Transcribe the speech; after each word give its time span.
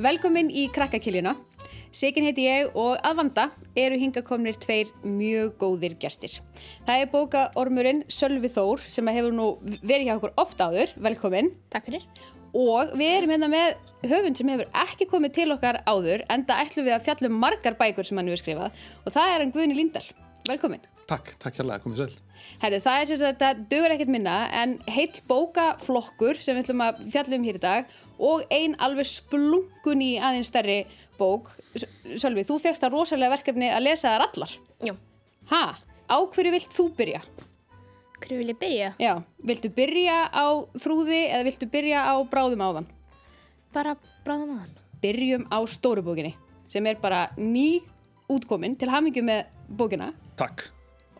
Velkomin 0.00 0.48
í 0.48 0.62
krakkakiljuna. 0.72 1.34
Sigin 1.92 2.24
heiti 2.24 2.46
ég 2.46 2.76
og 2.78 2.94
að 3.04 3.18
vanda 3.18 3.42
eru 3.76 3.98
hingakomnir 4.00 4.56
tveir 4.62 4.88
mjög 5.04 5.58
góðir 5.60 5.96
gestir. 6.00 6.38
Það 6.86 7.02
er 7.02 7.10
bókaormurinn 7.12 8.00
Sölvi 8.08 8.48
Þór 8.48 8.80
sem 8.86 9.10
hefur 9.12 9.34
nú 9.36 9.48
verið 9.82 10.06
hjá 10.08 10.14
okkur 10.14 10.32
oft 10.40 10.62
áður. 10.62 10.94
Velkomin. 11.04 11.50
Takk 11.68 11.90
fyrir. 11.90 12.06
Og 12.56 12.94
við 12.96 13.12
erum 13.18 13.34
hérna 13.34 13.50
með 13.52 13.92
höfund 14.14 14.40
sem 14.40 14.54
hefur 14.54 14.72
ekki 14.86 15.10
komið 15.10 15.36
til 15.36 15.50
okkar 15.58 15.82
áður 15.84 16.24
en 16.32 16.46
það 16.48 16.64
ætlum 16.64 16.88
við 16.88 16.96
að 16.96 17.04
fjallum 17.10 17.36
margar 17.44 17.76
bækur 17.82 18.08
sem 18.08 18.22
hann 18.22 18.32
hefur 18.32 18.44
skrifað 18.46 18.88
og 19.04 19.18
það 19.18 19.34
er 19.34 19.44
hann 19.44 19.54
Guðni 19.58 19.76
Líndal. 19.82 20.06
Velkomin. 20.48 20.89
Takk, 21.10 21.32
takk 21.42 21.56
hérlega, 21.58 21.82
komið 21.82 22.04
sæl. 22.04 22.12
Herru, 22.60 22.78
það 22.84 23.00
er 23.00 23.08
sem 23.10 23.18
sagt 23.18 23.40
að 23.40 23.42
það 23.42 23.62
dugur 23.72 23.94
ekkert 23.96 24.12
minna 24.14 24.36
en 24.54 24.76
heill 24.94 25.22
bókaflokkur 25.26 26.38
sem 26.38 26.54
við 26.54 26.68
ætlum 26.68 26.84
að 26.84 27.00
fjalla 27.10 27.38
um 27.38 27.46
hér 27.48 27.58
í 27.58 27.62
dag 27.64 27.94
og 28.30 28.44
ein 28.54 28.76
alveg 28.78 29.08
splungun 29.10 30.04
í 30.06 30.12
aðeins 30.22 30.52
stærri 30.52 30.78
bók. 31.18 31.50
Sölvi, 31.74 32.46
þú 32.46 32.60
fegst 32.62 32.84
það 32.84 32.94
rosalega 32.94 33.34
verkefni 33.34 33.72
að 33.74 33.86
lesa 33.88 34.14
þar 34.14 34.26
allar. 34.28 34.54
Já. 34.86 34.94
Ha? 35.50 35.62
Á 36.10 36.16
hverju 36.30 36.54
vilt 36.54 36.78
þú 36.78 36.88
byrja? 36.94 37.24
Hverju 38.20 38.40
vil 38.40 38.52
ég 38.52 38.62
byrja? 38.62 38.94
Já, 39.02 39.12
viltu 39.50 39.70
byrja 39.74 40.18
á 40.30 40.46
þrúði 40.78 41.22
eða 41.26 41.46
viltu 41.50 41.70
byrja 41.74 42.06
á 42.06 42.14
bráðum 42.30 42.66
áðan? 42.66 42.90
Bara 43.74 43.96
bráðum 44.26 44.54
að 44.54 44.62
hann. 44.64 44.74
Byrjum 45.02 45.46
á 45.50 45.58
stóru 45.70 46.04
bókinni 46.06 46.36
sem 46.70 46.86
er 46.86 47.00
bara 47.02 47.30
ný 47.40 47.80
útkomin 48.30 48.76
til 48.78 48.90
hamingju 48.92 49.24
með 49.26 49.48
bókina. 49.74 50.12
Takk, 50.38 50.68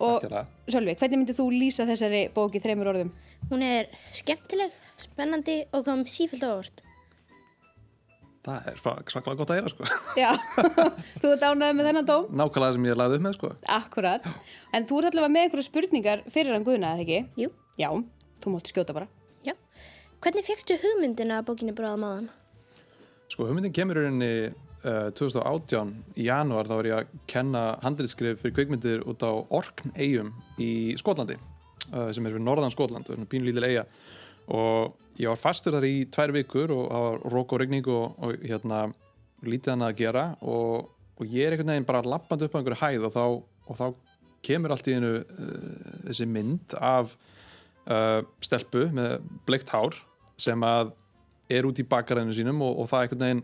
Og. 0.01 0.25
Sölvi, 0.71 0.95
hvernig 0.97 1.19
myndir 1.21 1.37
þú 1.37 1.49
lýsa 1.53 1.85
þessari 1.89 2.23
bóki 2.35 2.61
þreymur 2.63 2.89
orðum? 2.95 3.11
Hún 3.51 3.65
er 3.67 3.91
skemmtileg, 4.17 4.73
spennandi 5.01 5.59
og 5.77 5.85
kom 5.85 6.07
sífælt 6.09 6.45
á 6.47 6.51
orð. 6.57 6.81
Það 8.41 8.69
er 8.73 8.79
fa- 8.81 8.97
svakalega 9.13 9.37
gott 9.43 9.51
að 9.53 9.59
heyra, 9.59 9.71
sko. 9.75 9.89
Já, 10.23 10.31
þú 11.21 11.33
ert 11.35 11.43
ánægð 11.45 11.75
með 11.77 11.89
þennan 11.91 12.07
dóm? 12.09 12.29
Nákvæmlega 12.41 12.77
sem 12.79 12.87
ég 12.89 12.97
laði 12.97 13.19
upp 13.19 13.25
með, 13.27 13.35
sko. 13.37 13.51
Akkurat. 13.77 14.29
En 14.73 14.87
þú 14.89 15.01
ert 15.03 15.11
allavega 15.11 15.35
með 15.35 15.45
einhverju 15.49 15.67
spurningar 15.69 16.23
fyrir 16.33 16.57
hann 16.57 16.65
Guðna, 16.65 16.95
eða 16.97 17.05
ekki? 17.05 17.19
Jú. 17.43 17.51
Já, 17.81 17.91
þú 18.41 18.55
mátt 18.55 18.73
skjóta 18.73 18.97
bara. 18.97 19.11
Já. 19.45 19.53
Hvernig 20.25 20.49
fegstu 20.49 20.79
hugmyndina 20.81 21.43
að 21.43 21.51
bókinni 21.51 21.77
bráðum 21.77 22.07
að 22.09 22.17
hann? 22.17 22.31
Sko, 23.29 23.45
hugmyndin 23.51 23.77
kemur 23.77 24.01
í 24.01 24.07
rauninni 24.07 24.33
uh, 24.85 25.11
2018 25.17 25.93
í 26.21 26.27
janúar, 26.29 26.69
þá 26.69 26.75
var 26.79 26.89
ég 26.89 26.97
að 26.99 27.13
kenna 27.31 27.63
handritskrif 27.85 28.41
fyrir 28.43 28.57
kvikmyndir 28.57 29.05
út 29.09 29.25
á 29.25 29.33
Orkn 29.33 29.93
eigum 29.97 30.33
í 30.61 30.97
Skotlandi, 31.01 31.37
uh, 31.91 32.11
sem 32.15 32.25
er 32.25 32.35
fyrir 32.35 32.45
norðan 32.45 32.73
Skotland, 32.75 33.07
það 33.07 33.15
er 33.15 33.21
svona 33.21 33.33
pínlítil 33.35 33.67
eiga. 33.69 33.85
Og 34.51 34.97
ég 35.21 35.31
var 35.31 35.41
fastur 35.41 35.77
þar 35.77 35.89
í 35.89 36.05
tvær 36.13 36.35
vikur 36.37 36.75
og 36.75 36.87
það 36.91 37.07
var 37.07 37.27
rók 37.37 37.55
og 37.55 37.63
regning 37.63 37.91
og, 37.93 38.21
og 38.21 38.47
hérna, 38.47 38.85
lítið 39.47 39.75
hann 39.75 39.87
að 39.87 39.99
gera 40.01 40.25
og, 40.45 40.91
og 41.17 41.29
ég 41.33 41.47
er 41.47 41.57
einhvern 41.57 41.73
veginn 41.73 41.89
bara 41.89 42.05
lappandi 42.05 42.47
upp 42.47 42.57
á 42.57 42.59
einhverju 42.61 42.81
hæð 42.83 43.07
og 43.09 43.15
þá, 43.15 43.25
og 43.71 43.79
þá 43.79 43.87
kemur 44.45 44.75
allt 44.75 44.89
í 44.89 44.97
einu 44.97 45.13
uh, 45.21 45.69
þessi 46.09 46.29
mynd 46.29 46.77
af 46.81 47.17
stelpu 48.45 48.85
með 48.95 49.25
bleikt 49.49 49.71
hár 49.73 49.97
sem 50.39 50.61
að 50.63 50.93
er 51.51 51.67
út 51.67 51.81
í 51.81 51.87
bakaræðinu 51.89 52.37
sínum 52.37 52.61
og, 52.63 52.77
og 52.83 52.91
það 52.91 53.07
einhvern 53.07 53.25
veginn 53.25 53.43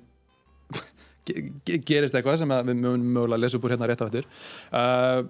gerist 1.27 2.14
eitthvað 2.14 2.41
sem 2.42 2.55
við 2.69 2.80
mögulega 2.80 3.36
að 3.36 3.42
lesa 3.44 3.58
upp 3.58 3.66
úr 3.66 3.74
hérna 3.74 3.91
rétt 3.91 4.05
á 4.05 4.08
eftir. 4.08 4.28
Uh, 4.70 5.20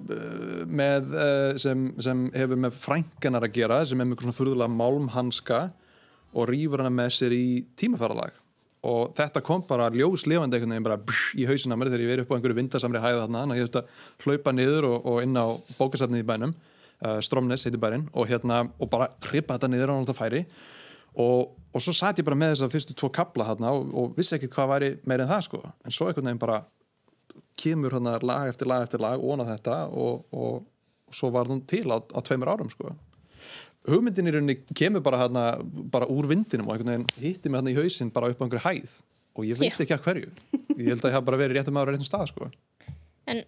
með, 0.68 1.12
uh, 1.16 1.52
sem, 1.60 1.88
sem 2.02 2.26
hefur 2.36 2.60
með 2.66 2.80
frænkanar 2.80 3.48
að 3.48 3.56
gera 3.58 3.82
sem 3.88 4.00
er 4.00 4.10
eitthvað 4.10 4.28
svona 4.28 4.40
furðulega 4.40 4.76
málmhanska 4.76 5.62
og 6.36 6.50
rýfur 6.50 6.84
hana 6.84 6.92
með 6.92 7.14
sér 7.16 7.36
í 7.36 7.46
tímafæralag 7.78 8.36
og 8.86 9.12
þetta 9.16 9.42
kom 9.44 9.64
bara 9.66 9.88
ljóslefandi 9.94 10.58
einhvern 10.58 10.74
veginn 10.76 10.86
bara 10.86 11.00
brr, 11.00 11.22
í 11.40 11.46
hausinn 11.48 11.74
á 11.74 11.78
mér 11.78 11.90
þegar 11.90 12.04
ég 12.04 12.12
verið 12.12 12.26
upp 12.26 12.32
á 12.32 12.36
einhverju 12.36 12.58
vindasamri 12.60 13.02
hæða 13.02 13.22
þarna 13.24 13.42
þannig 13.42 13.56
að 13.56 13.60
ég 13.60 13.68
þurfti 13.68 13.82
að 13.82 14.26
hlaupa 14.26 14.54
niður 14.54 14.88
og, 14.90 14.96
og 15.10 15.20
inn 15.24 15.38
á 15.40 15.46
bókasafnið 15.78 16.22
í 16.22 16.26
bænum. 16.30 16.56
Uh, 16.96 17.18
Stromnes 17.24 17.66
heitir 17.66 17.80
bærin 17.82 18.06
og 18.16 18.28
hérna 18.30 18.62
og 18.80 18.90
bara 18.92 19.10
hripa 19.26 19.56
þetta 19.56 19.72
niður 19.72 19.92
á 19.92 19.94
náttúrulega 19.96 20.20
færi. 20.20 20.44
Og, 21.16 21.56
og 21.76 21.82
svo 21.84 21.92
satt 21.96 22.20
ég 22.20 22.26
bara 22.26 22.38
með 22.38 22.54
þess 22.54 22.66
að 22.66 22.74
fyrstu 22.74 22.96
tvo 22.96 23.10
kabla 23.14 23.50
þarna 23.50 23.72
og, 23.76 23.90
og 23.92 24.14
vissi 24.16 24.36
ekkert 24.36 24.54
hvað 24.54 24.70
væri 24.72 24.90
meir 25.08 25.24
en 25.24 25.30
það 25.30 25.42
sko. 25.46 25.60
En 25.84 25.94
svo 25.94 26.08
einhvern 26.08 26.30
veginn 26.30 26.42
bara 26.42 26.62
kemur 27.60 27.96
hérna 27.96 28.16
lag 28.24 28.52
eftir 28.52 28.70
lag 28.70 28.86
eftir 28.86 29.02
lag 29.04 29.20
óna 29.20 29.46
þetta 29.48 29.82
og, 29.92 30.24
og, 30.32 30.62
og 31.08 31.18
svo 31.18 31.30
var 31.34 31.50
hún 31.52 31.62
til 31.68 31.84
á, 31.92 32.00
á 32.00 32.20
tveimur 32.24 32.52
árum 32.52 32.72
sko. 32.72 32.94
Hugmyndin 33.86 34.26
í 34.26 34.34
rauninni 34.34 34.58
kemur 34.74 35.04
bara 35.04 35.20
hérna 35.26 35.44
bara 35.92 36.08
úr 36.10 36.28
vindinum 36.30 36.70
og 36.70 36.76
einhvern 36.76 36.94
veginn 36.96 37.28
hitti 37.28 37.52
mig 37.52 37.60
hérna 37.60 37.74
í 37.74 37.78
hausinn 37.78 38.14
bara 38.14 38.32
upp 38.32 38.40
á 38.40 38.44
einhverju 38.46 38.64
hæð 38.66 38.96
og 39.36 39.46
ég 39.46 39.60
veit 39.60 39.84
ekki 39.84 39.94
að 39.94 40.08
hverju. 40.08 40.34
Ég 40.80 40.90
held 40.90 41.04
að 41.04 41.10
ég 41.12 41.18
hafa 41.18 41.28
bara 41.28 41.42
verið 41.44 41.60
réttum 41.60 41.76
aður 41.76 41.92
á 41.92 41.94
réttum 41.94 42.08
stað 42.08 42.30
sko. 42.32 42.50
En 43.28 43.44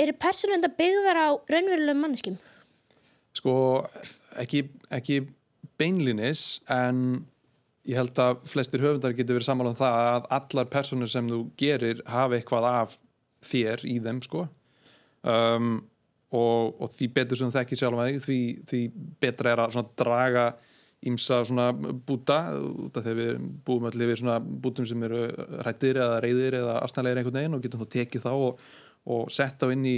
eru 0.00 0.14
persónunda 0.20 0.70
byggðar 0.76 1.18
á 1.24 1.28
raunverulegum 1.50 2.04
manneskjum? 2.04 2.40
sko 3.36 3.54
ekki, 4.40 4.66
ekki 4.92 5.22
beinlinis 5.80 6.60
en 6.70 7.22
ég 7.88 7.98
held 7.98 8.18
að 8.22 8.42
flestir 8.50 8.82
höfundar 8.84 9.14
getur 9.16 9.38
verið 9.38 9.48
sammála 9.48 9.72
um 9.74 9.78
það 9.78 10.00
að 10.10 10.28
allar 10.38 10.68
personur 10.70 11.10
sem 11.10 11.30
þú 11.30 11.40
gerir 11.58 12.02
hafa 12.06 12.38
eitthvað 12.38 12.68
af 12.70 12.98
þér 13.42 13.86
í 13.90 13.96
þeim 14.02 14.20
sko. 14.22 14.44
Um, 15.22 15.72
og, 16.32 16.76
og 16.82 16.92
því 16.94 17.08
betur 17.16 17.38
sem 17.38 17.50
þú 17.50 17.58
þekki 17.58 17.78
sjálf 17.78 18.02
að 18.02 18.20
því, 18.24 18.38
því 18.68 18.82
betra 19.22 19.52
er 19.54 19.64
að 19.64 19.90
draga 19.98 20.46
ímsa 21.02 21.40
svona 21.44 21.72
búta 21.74 22.38
út 22.54 22.96
af 22.98 23.06
að 23.10 23.18
við 23.18 23.46
búum 23.66 23.88
öll 23.90 24.04
yfir 24.06 24.20
svona 24.20 24.38
bútum 24.38 24.86
sem 24.86 25.02
eru 25.02 25.24
rættir 25.66 25.98
eða 25.98 26.20
reyðir 26.22 26.56
eða 26.60 26.76
astnælegir 26.84 27.20
einhvern 27.20 27.38
veginn 27.40 27.56
og 27.56 27.64
getum 27.64 27.82
þá 27.82 27.88
tekið 27.96 28.26
þá 28.28 28.32
og, 28.32 28.60
og 29.10 29.32
sett 29.34 29.66
á 29.66 29.66
inn 29.74 29.88
í, 29.88 29.96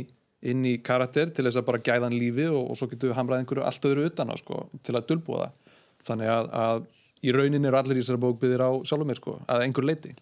inn 0.48 0.64
í 0.64 0.78
karakter 0.84 1.28
til 1.28 1.44
þess 1.44 1.60
að 1.60 1.68
bara 1.68 1.82
gæðan 1.84 2.16
lífi 2.16 2.48
og, 2.48 2.70
og 2.72 2.80
svo 2.80 2.88
getum 2.88 3.12
við 3.12 3.18
hamrað 3.18 3.44
einhverju 3.44 3.66
allt 3.68 3.88
öðru 3.90 4.08
utan 4.08 4.32
á 4.32 4.36
sko, 4.40 4.62
til 4.80 4.96
að 4.96 5.10
dulbúa 5.10 5.44
það. 5.44 5.76
Þannig 6.08 6.32
að, 6.32 6.48
að 6.64 6.86
í 7.24 7.34
rauninni 7.34 7.70
eru 7.70 7.80
allir 7.80 7.98
í 7.98 8.04
þessari 8.04 8.22
bók 8.22 8.40
byggðir 8.42 8.64
á 8.64 8.70
sjálfum 8.84 9.10
mér 9.10 9.20
sko, 9.20 9.38
að 9.48 9.66
einhver 9.66 9.88
leiti 9.88 10.14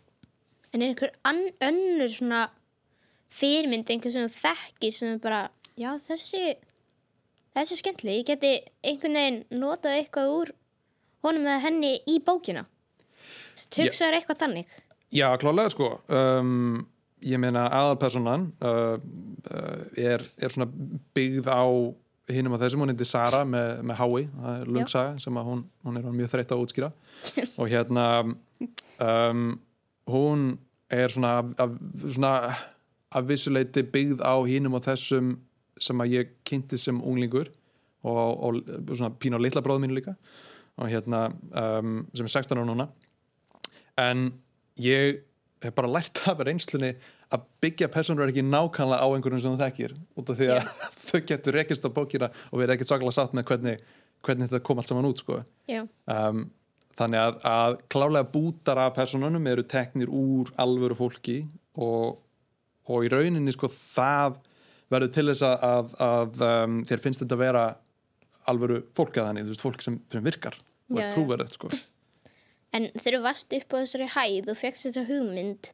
En 0.73 0.81
er 0.81 0.93
einhver 0.95 1.11
önnur 1.69 2.09
svona 2.09 2.47
fyrirmynd, 3.33 3.91
einhver 3.93 4.13
sem 4.13 4.25
þú 4.25 4.39
þekkir 4.39 4.95
sem 4.97 5.11
er 5.15 5.19
bara, 5.21 5.41
já 5.77 5.91
þessi 6.01 6.55
þessi 7.53 7.77
er 7.77 7.81
skemmtileg, 7.81 8.21
ég 8.23 8.29
geti 8.31 8.53
einhvern 8.81 9.19
veginn 9.19 9.43
notað 9.61 9.99
eitthvað 9.99 10.33
úr 10.37 10.55
honum 11.27 11.49
eða 11.49 11.65
henni 11.67 11.93
í 12.09 12.19
bókina. 12.25 12.65
Tugsaður 13.73 14.19
eitthvað 14.19 14.41
þannig. 14.47 14.79
Já, 15.13 15.29
klálega 15.41 15.73
sko. 15.75 15.91
Um, 16.09 16.87
ég 17.23 17.41
meina 17.41 17.67
aðalpersonan 17.69 18.49
uh, 18.65 18.97
uh, 18.97 19.83
er, 20.01 20.25
er 20.41 20.53
svona 20.55 20.71
byggð 21.15 21.51
á 21.53 21.65
hinum 22.31 22.55
að 22.57 22.67
þessum, 22.67 22.85
hún 22.85 22.93
heitir 22.93 23.09
Sara 23.09 23.43
með, 23.49 23.81
með 23.89 23.99
Hái, 23.99 24.27
það 24.35 24.59
er 24.61 24.69
lungsaga 24.77 25.23
sem 25.23 25.39
að 25.41 25.49
hún, 25.49 25.63
hún 25.87 25.99
er 25.99 26.11
mjög 26.21 26.31
þreytt 26.35 26.55
að 26.55 26.63
útskýra. 26.65 26.91
Og 27.59 27.73
hérna 27.73 28.05
um, 29.03 29.49
hún 30.11 30.45
er 30.93 31.15
svona 31.15 31.33
af, 31.41 31.75
svona 32.05 32.33
af 33.13 33.27
vissuleiti 33.29 33.85
byggð 33.95 34.23
á 34.23 34.35
hinum 34.47 34.79
og 34.79 34.87
þessum 34.87 35.35
sem 35.83 36.05
að 36.05 36.15
ég 36.15 36.33
kynnti 36.47 36.79
sem 36.79 37.01
unglingur 37.01 37.51
og, 38.07 38.15
og 38.15 38.95
svona 38.95 39.13
pínu 39.19 39.41
á 39.41 39.43
litla 39.43 39.65
bróðu 39.65 39.85
mínu 39.85 39.99
líka. 39.99 40.15
Og 40.81 40.89
hérna 40.93 41.27
um, 41.51 42.05
sem 42.15 42.27
er 42.27 42.35
16 42.39 42.59
ára 42.59 42.69
núna. 42.69 42.89
En 44.01 44.31
ég 44.81 45.25
hef 45.63 45.75
bara 45.77 45.91
lært 45.91 46.23
af 46.31 46.41
reynslunni 46.43 46.95
að 47.33 47.45
byggja 47.65 47.89
personur 47.93 48.29
ekki 48.29 48.45
nákvæmlega 48.45 49.05
á 49.05 49.09
einhverjum 49.09 49.43
sem 49.43 49.55
þú 49.55 49.63
þekkir 49.63 49.95
út 50.21 50.33
af 50.33 50.41
því 50.41 50.49
að 50.55 50.73
þau 51.09 51.21
getur 51.31 51.59
rekist 51.59 51.87
á 51.87 51.91
bókina 51.95 52.31
og 52.51 52.61
verið 52.61 52.77
ekkert 52.77 52.93
svakalega 52.93 53.17
sátt 53.17 53.37
með 53.37 53.47
hvernig, 53.51 53.87
hvernig 54.27 54.51
þetta 54.51 54.67
kom 54.67 54.83
allt 54.83 54.93
saman 54.93 55.09
út 55.09 55.23
sko. 55.23 55.39
Já, 55.71 55.83
um, 56.13 56.45
þannig 56.99 57.23
að, 57.23 57.39
að 57.49 57.79
klálega 57.93 58.31
bútar 58.35 58.81
af 58.83 58.97
personunum 58.99 59.49
eru 59.49 59.65
teknir 59.65 60.13
úr 60.13 60.53
alvöru 60.61 60.99
fólki 60.99 61.39
og, 61.81 62.21
og 62.89 63.07
í 63.07 63.13
rauninni 63.13 63.55
sko 63.55 63.71
það 63.73 64.43
verður 64.93 65.15
til 65.17 65.29
þess 65.31 65.47
að, 65.49 65.95
að, 66.05 66.43
um, 66.49 66.83
þér 66.89 67.05
finnst 67.07 67.25
þetta 67.25 67.39
að 67.39 67.45
vera 67.47 67.65
alvöru 68.51 68.83
fólk 68.97 69.17
að 69.17 69.31
þannig, 69.31 69.47
þú 69.47 69.55
veist, 69.55 69.65
fólk 69.65 69.85
sem, 69.85 69.99
sem 70.13 70.27
virkar 70.27 70.59
og 70.93 70.99
Já, 70.99 71.07
er 71.07 71.15
trúverðið 71.17 71.55
sko. 71.57 71.71
en 72.77 72.91
þegar 72.99 73.17
þú 73.17 73.23
varst 73.25 73.57
upp 73.57 73.73
á 73.73 73.77
þessari 73.79 74.09
hæð 74.17 74.51
og 74.53 74.59
fegst 74.61 74.89
þetta 74.89 75.07
hugmynd 75.09 75.71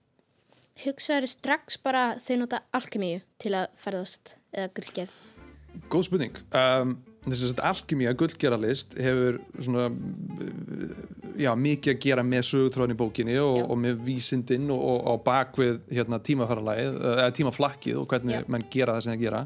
hugsaður 0.85 1.31
strax 1.31 1.79
bara 1.83 2.05
þau 2.23 2.37
nota 2.45 2.63
alkemíu 2.77 3.21
til 3.43 3.55
að 3.59 3.69
ferðast 3.81 4.37
eða 4.55 4.73
gullgerð. 4.77 5.19
Góð 5.93 6.09
spurning. 6.09 6.41
Um, 6.57 6.97
þess 7.29 7.59
að 7.59 7.65
alkymía 7.71 8.15
gullgeralist 8.19 8.97
hefur 9.03 9.39
svona 9.59 9.89
já, 11.39 11.53
mikið 11.59 11.95
að 11.95 12.01
gera 12.03 12.25
með 12.27 12.47
sögutróðin 12.49 12.95
í 12.95 12.99
bókinni 12.99 13.37
og, 13.43 13.61
og 13.69 13.79
með 13.81 14.01
vísindinn 14.07 14.71
og, 14.75 14.83
og, 14.99 15.21
bakvið 15.27 15.81
hérna, 15.93 16.21
eða 16.23 17.31
tímaflakkið 17.37 18.01
og 18.01 18.09
hvernig 18.11 18.41
Já. 18.41 18.49
menn 18.51 18.67
gera 18.73 18.97
það 18.97 19.05
sem 19.05 19.15
það 19.15 19.25
gera. 19.27 19.43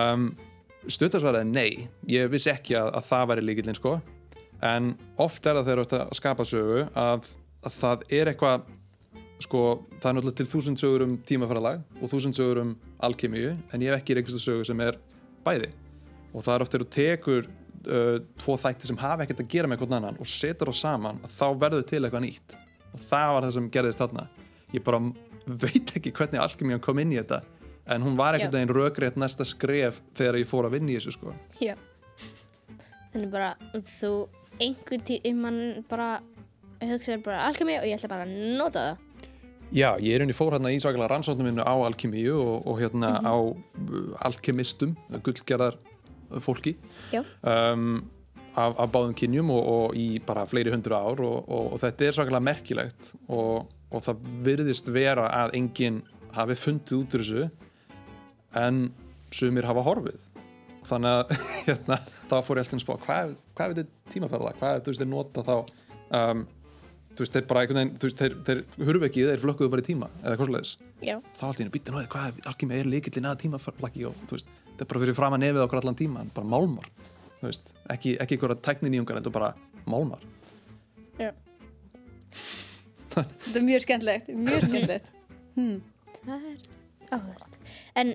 Um, 0.00 0.28
stuttasvaraði 0.90 1.50
nei. 1.50 1.88
Ég 2.10 2.30
vissi 2.32 2.52
ekki 2.52 2.78
að, 2.78 2.92
að 2.98 3.10
það 3.10 3.28
væri 3.32 3.46
líkillinn 3.48 3.78
sko. 3.78 3.98
En 4.64 4.94
oft 5.20 5.44
er 5.44 5.58
það 5.58 5.68
þegar 5.68 5.82
þú 5.82 5.84
ert 5.84 5.98
að 5.98 6.16
skapa 6.20 6.48
sögu 6.48 6.86
að, 6.94 7.28
að 7.64 7.78
það 7.78 8.08
er 8.20 8.32
eitthvað 8.32 8.72
sko, 9.42 9.62
það 9.98 10.08
er 10.10 10.16
náttúrulega 10.18 10.38
til 10.40 10.48
þúsund 10.50 10.80
sögur 10.80 11.04
um 11.06 11.16
tímaferðalag 11.26 11.82
og 12.00 12.12
þúsund 12.12 12.38
sögur 12.38 12.62
um 12.62 12.72
alkemíu 13.04 13.54
en 13.54 13.84
ég 13.84 13.90
hef 13.90 14.02
ekki 14.02 14.18
reyngistu 14.18 14.40
sögu 14.42 14.66
sem 14.68 14.80
er 14.84 14.98
bæði. 15.44 15.72
Og 16.34 16.44
það 16.44 16.54
er 16.54 16.64
oft 16.64 16.74
þegar 16.74 16.84
þú 16.84 16.92
tekur 16.96 17.48
uh, 17.48 18.16
tvo 18.40 18.56
þætti 18.60 18.90
sem 18.90 19.00
hafa 19.02 19.26
ekkert 19.26 19.44
að 19.44 19.50
gera 19.54 19.70
með 19.70 19.78
einhvern 19.78 19.98
annan 20.00 20.20
og 20.22 20.30
setur 20.30 20.70
þá 20.72 20.80
saman 20.80 21.20
þá 21.26 21.46
verður 21.60 21.86
til 21.90 22.02
eitthvað 22.02 22.26
nýtt. 22.26 22.56
Og 22.94 23.02
það 23.08 23.34
var 23.34 23.46
það 23.46 23.56
sem 23.58 23.70
gerðist 23.74 24.02
þarna. 24.02 24.28
Ég 24.74 24.86
bara 24.86 25.02
veit 25.44 25.96
ekki 25.98 26.14
hvernig 26.14 26.40
alkemían 26.40 26.82
kom 26.82 27.02
inn 27.02 27.12
í 27.12 27.20
þetta 27.20 27.42
en 27.92 28.04
hún 28.04 28.16
var 28.16 28.36
einhvern 28.36 28.54
veginn 28.54 28.72
rökrétt 28.72 29.18
næsta 29.20 29.44
skref 29.44 30.00
þegar 30.16 30.40
ég 30.40 30.48
fór 30.48 30.68
að 30.68 30.78
vinna 30.78 30.94
í 30.94 30.96
þessu 30.96 31.18
sko. 31.18 31.34
Já. 31.60 31.74
Þannig 33.12 33.30
bara 33.34 33.50
þú 34.00 34.12
einhvern 34.62 35.04
tímann 35.04 35.60
bara 35.90 36.08
hugsaður 36.80 37.24
bara 37.26 37.44
alkemi 37.48 37.76
og 37.80 37.88
ég 37.88 37.98
ætla 37.98 38.12
bara 38.14 38.26
að 38.26 38.36
nota 38.58 38.86
það. 38.88 39.02
Já, 39.72 39.94
ég 39.98 40.14
er 40.14 40.22
unni 40.24 40.34
fór 40.36 40.54
hérna 40.54 40.72
í 40.74 40.80
svakalega 40.82 41.10
rannsóknum 41.14 41.48
minnu 41.48 41.64
á 41.64 41.74
alkemíu 41.86 42.36
og, 42.36 42.66
og 42.68 42.80
hérna 42.82 43.16
á 43.24 43.34
uh, 43.34 44.26
alkemistum, 44.26 44.92
gullgerðar 45.24 45.78
fólki 46.44 46.76
Já. 47.12 47.22
um, 47.42 48.02
af, 48.54 48.76
af 48.78 48.90
báðum 48.92 49.14
kynjum 49.18 49.50
og, 49.54 49.62
og 49.64 49.96
í 49.98 50.20
bara 50.24 50.46
fleiri 50.48 50.72
hundru 50.74 50.96
ár 50.96 51.22
og, 51.24 51.48
og, 51.48 51.78
þetta 51.82 52.06
er 52.06 52.16
svakalega 52.18 52.48
merkilegt 52.48 53.12
og, 53.26 53.70
og 53.90 54.04
það 54.04 54.28
virðist 54.46 54.90
vera 54.94 55.26
að 55.42 55.56
enginn 55.58 56.02
hafi 56.34 56.58
fundið 56.58 57.00
út 57.00 57.16
úr 57.16 57.24
þessu 57.24 57.48
en 58.58 58.84
sumir 59.34 59.66
hafa 59.66 59.82
horfið. 59.86 60.20
Þannig 60.84 61.16
að 61.18 61.32
hérna, 61.66 61.98
þá 62.30 62.36
fór 62.44 62.60
ég 62.60 62.66
alltaf 62.66 62.78
að 62.78 62.84
spá 62.84 62.94
hvað, 63.06 63.38
hvað 63.56 63.66
er 63.66 63.78
þetta 63.80 64.12
tímaferðala, 64.14 64.58
hvað 64.60 64.76
er 64.78 65.00
þeir 65.00 65.10
nota 65.10 65.46
þá 65.46 65.54
um, 65.58 66.44
þú 67.14 67.24
veist 67.24 67.36
þeir 67.36 67.46
bara 67.50 67.62
einhvern 67.64 67.80
veginn, 67.80 67.94
þú 67.98 68.08
veist 68.08 68.20
þeir, 68.20 68.36
þeir 68.46 68.88
hurfu 68.88 69.08
ekki 69.08 69.26
þeir 69.28 69.42
flökkuðu 69.44 69.72
bara 69.72 69.84
í 69.84 69.88
tíma 69.88 70.10
eða 70.22 70.36
hvað 70.36 70.48
svoleiðis 70.50 70.72
Já. 71.00 71.16
þá 71.38 71.42
alltaf 71.48 71.62
einu 71.62 71.74
býttu 71.74 71.94
náðu 71.94 72.10
hvað 72.14 72.40
algjörlega 72.50 72.80
er 72.82 72.90
líkillin 72.90 73.28
að 73.30 73.40
tímaflaki 73.44 74.06
og 74.08 74.22
þú 74.24 74.38
veist 74.38 74.50
þetta 74.66 74.86
er 74.86 74.90
bara 74.90 75.04
fyrir 75.04 75.18
fram 75.18 75.36
að 75.36 75.44
nefið 75.44 75.64
okkur 75.64 75.82
allan 75.82 75.98
tíma 76.00 76.24
bara 76.34 76.50
málmar, 76.50 76.88
þú 77.38 77.46
veist 77.46 77.70
ekki, 77.94 78.16
ekki 78.18 78.38
einhverja 78.38 78.60
tækninýjungar, 78.66 79.20
þetta 79.20 79.30
er 79.30 79.36
bara 79.38 79.52
málmar 79.86 80.26
Já. 81.20 81.30
Þetta 83.14 83.58
er 83.60 83.66
mjög 83.68 83.84
skemmtilegt, 83.84 84.30
mjög 84.34 84.64
skemmtilegt. 84.66 85.10
Það 86.24 86.46
er 86.50 86.56
áhverð. 87.14 87.58
En 88.00 88.14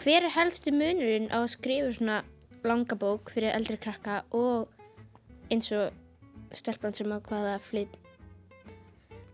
hver 0.00 0.26
er 0.26 0.34
helstu 0.34 0.72
munurinn 0.74 1.28
á 1.30 1.38
að 1.44 1.52
skrifa 1.54 1.90
svona 1.94 2.20
langa 2.66 2.96
bók 2.98 3.30
fyrir 3.34 3.54
eldri 3.54 3.78
krakka 3.80 4.22
og 4.36 4.70
eins 5.52 5.70
og 5.76 5.94
stelpan 6.56 6.96
sem 6.96 7.10
að 7.12 7.60
flyt 7.64 7.94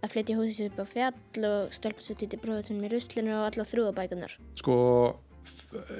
að 0.02 0.12
flytja 0.12 0.38
húsið 0.38 0.58
sitt 0.58 0.74
upp 0.74 0.82
á 0.82 0.86
fjall 0.92 1.46
og 1.48 1.76
týtti 2.20 2.40
bróðið 2.40 2.68
sem 2.70 2.82
í 2.82 2.90
ruslinu 2.92 3.36
og 3.36 3.46
alla 3.50 3.68
þrúðabækunar. 3.68 4.36
sko 4.58 4.76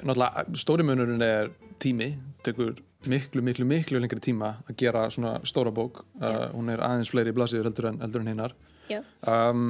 náttúrulega 0.03 0.45
stóri 0.59 0.83
munurinn 0.83 1.23
er 1.23 1.51
tími 1.79 2.11
tekur 2.43 2.75
miklu, 3.07 3.41
miklu, 3.41 3.65
miklu 3.65 3.99
lengri 4.01 4.19
tíma 4.23 4.57
að 4.67 4.77
gera 4.81 5.05
svona 5.13 5.37
stóra 5.47 5.71
bók. 5.71 6.03
Uh, 6.19 6.49
hún 6.55 6.71
er 6.73 6.83
aðeins 6.83 7.11
fleiri 7.13 7.33
blaðsíður 7.35 7.69
heldur 7.69 7.91
en, 7.91 8.01
en 8.03 8.31
hinnar 8.31 8.55
um, 9.27 9.69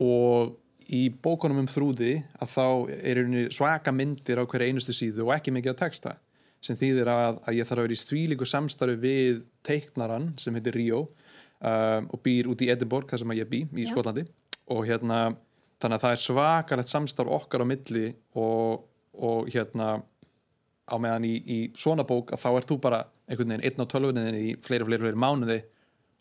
og 0.00 0.56
í 0.90 1.06
bókunum 1.22 1.62
um 1.62 1.70
þrúði 1.70 2.18
að 2.42 2.52
þá 2.56 2.66
er 2.98 3.22
svaka 3.54 3.94
myndir 3.94 4.42
á 4.42 4.44
hverja 4.44 4.70
einustu 4.70 4.94
síðu 4.96 5.28
og 5.28 5.36
ekki 5.36 5.54
mikið 5.54 5.74
að 5.74 5.80
texta 5.84 6.16
sem 6.60 6.76
þýðir 6.76 7.08
að, 7.08 7.38
að 7.46 7.56
ég 7.56 7.68
þarf 7.68 7.78
að 7.78 7.86
vera 7.86 7.96
í 7.96 8.00
stvílíku 8.00 8.48
samstarfi 8.48 8.96
við 9.00 9.44
teiknaran 9.64 10.32
sem 10.40 10.56
heitir 10.56 10.76
Ríó 10.76 11.04
um, 11.60 12.08
og 12.10 12.22
býr 12.24 12.50
út 12.50 12.62
í 12.64 12.70
Edinborg 12.72 13.10
þar 13.10 13.22
sem 13.22 13.36
ég 13.38 13.50
bý 13.50 13.64
í 13.64 13.86
Já. 13.86 13.92
Skotlandi. 13.92 14.26
Og 14.70 14.84
hérna 14.88 15.30
þannig 15.80 15.96
að 15.96 16.04
það 16.04 16.14
er 16.14 16.22
svakalegt 16.24 16.92
samstarf 16.92 17.34
okkar 17.40 17.64
á 17.64 17.70
milli 17.70 18.06
og, 18.38 18.86
og 19.16 19.50
hérna 19.52 19.98
á 20.90 20.96
meðan 21.00 21.26
í, 21.28 21.34
í 21.38 21.58
svona 21.78 22.04
bók 22.06 22.34
að 22.34 22.42
þá 22.42 22.48
ert 22.52 22.70
þú 22.70 22.78
bara 22.82 23.00
einhvern 23.30 23.54
veginn 23.54 23.66
einn 23.68 23.84
á 23.84 23.90
tölvuninni 23.90 24.40
í 24.50 24.54
fleiri, 24.60 24.86
fleiri, 24.86 25.04
fleiri 25.04 25.20
mánuði 25.20 25.58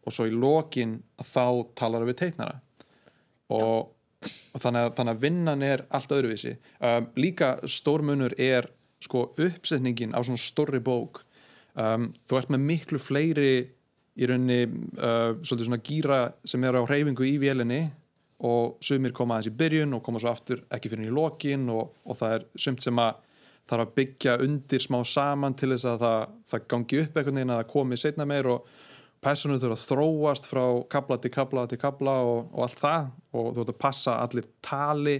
og 0.06 0.16
svo 0.16 0.28
í 0.30 0.34
lokin 0.34 1.00
að 1.20 1.32
þá 1.34 1.46
talar 1.78 2.06
við 2.08 2.20
teiknara. 2.22 2.60
Og, 3.50 3.90
og 4.54 4.62
þannig, 4.62 4.86
að, 4.86 4.92
þannig 5.00 5.16
að 5.16 5.24
vinnan 5.26 5.66
er 5.66 5.84
allt 5.90 6.14
öðruvísi. 6.14 6.54
Um, 6.86 7.10
líka 7.20 7.56
stórmunur 7.68 8.36
er 8.40 8.70
sko 9.04 9.30
uppsetningin 9.40 10.14
á 10.16 10.20
svona 10.22 10.42
stórri 10.42 10.82
bók. 10.84 11.24
Um, 11.80 12.12
þú 12.28 12.40
ert 12.40 12.54
með 12.54 12.66
miklu 12.70 13.02
fleiri 13.02 13.52
í 14.18 14.28
rauninni 14.30 14.62
uh, 14.66 15.38
svolítið 15.44 15.68
svona 15.68 15.84
gýra 15.86 16.20
sem 16.48 16.64
er 16.66 16.80
á 16.80 16.84
hreyfingu 16.84 17.28
í 17.28 17.38
vélinni 17.42 17.84
og 18.48 18.78
sumir 18.84 19.14
koma 19.16 19.38
aðeins 19.38 19.52
í 19.52 19.58
byrjun 19.60 19.98
og 19.98 20.04
koma 20.04 20.22
svo 20.22 20.32
aftur 20.32 20.64
ekki 20.72 20.92
fyrir 20.92 21.10
í 21.10 21.16
lokin 21.16 21.68
og, 21.74 21.96
og 22.08 22.20
það 22.20 22.36
er 22.38 22.46
sumt 22.66 22.84
sem 22.84 23.02
að 23.04 23.18
þarf 23.70 23.86
að 23.86 23.96
byggja 24.00 24.36
undir 24.46 24.82
smá 24.82 25.00
saman 25.06 25.56
til 25.58 25.74
þess 25.74 25.88
að 25.92 26.06
það, 26.06 26.22
það 26.50 26.68
gangi 26.74 27.02
upp 27.04 27.20
einhvern 27.20 27.40
veginn 27.40 27.54
að 27.54 27.60
það 27.62 27.72
komi 27.74 28.00
setna 28.00 28.28
meir 28.30 28.50
og 28.50 28.72
personur 29.24 29.60
þurfa 29.60 29.78
að 29.78 29.86
þróast 29.92 30.50
frá 30.50 30.64
kabla 30.96 31.20
til 31.20 31.34
kabla 31.36 31.66
til 31.70 31.80
kabla 31.82 32.16
og, 32.26 32.40
og 32.56 32.66
allt 32.66 32.80
það 32.80 33.10
og 33.36 33.50
þú 33.54 33.64
ert 33.66 33.74
að 33.74 33.82
passa 33.84 34.16
allir 34.24 34.48
tali 34.66 35.18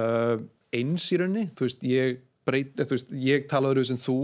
uh, 0.00 0.36
eins 0.74 1.10
í 1.12 1.20
raunni 1.20 1.46
þú 1.52 1.68
veist, 1.68 1.86
ég 1.86 2.22
breyt, 2.46 2.82
veist, 2.90 3.12
ég 3.18 3.46
tala 3.50 3.72
öðru 3.72 3.84
sem 3.88 3.98
þú 4.00 4.16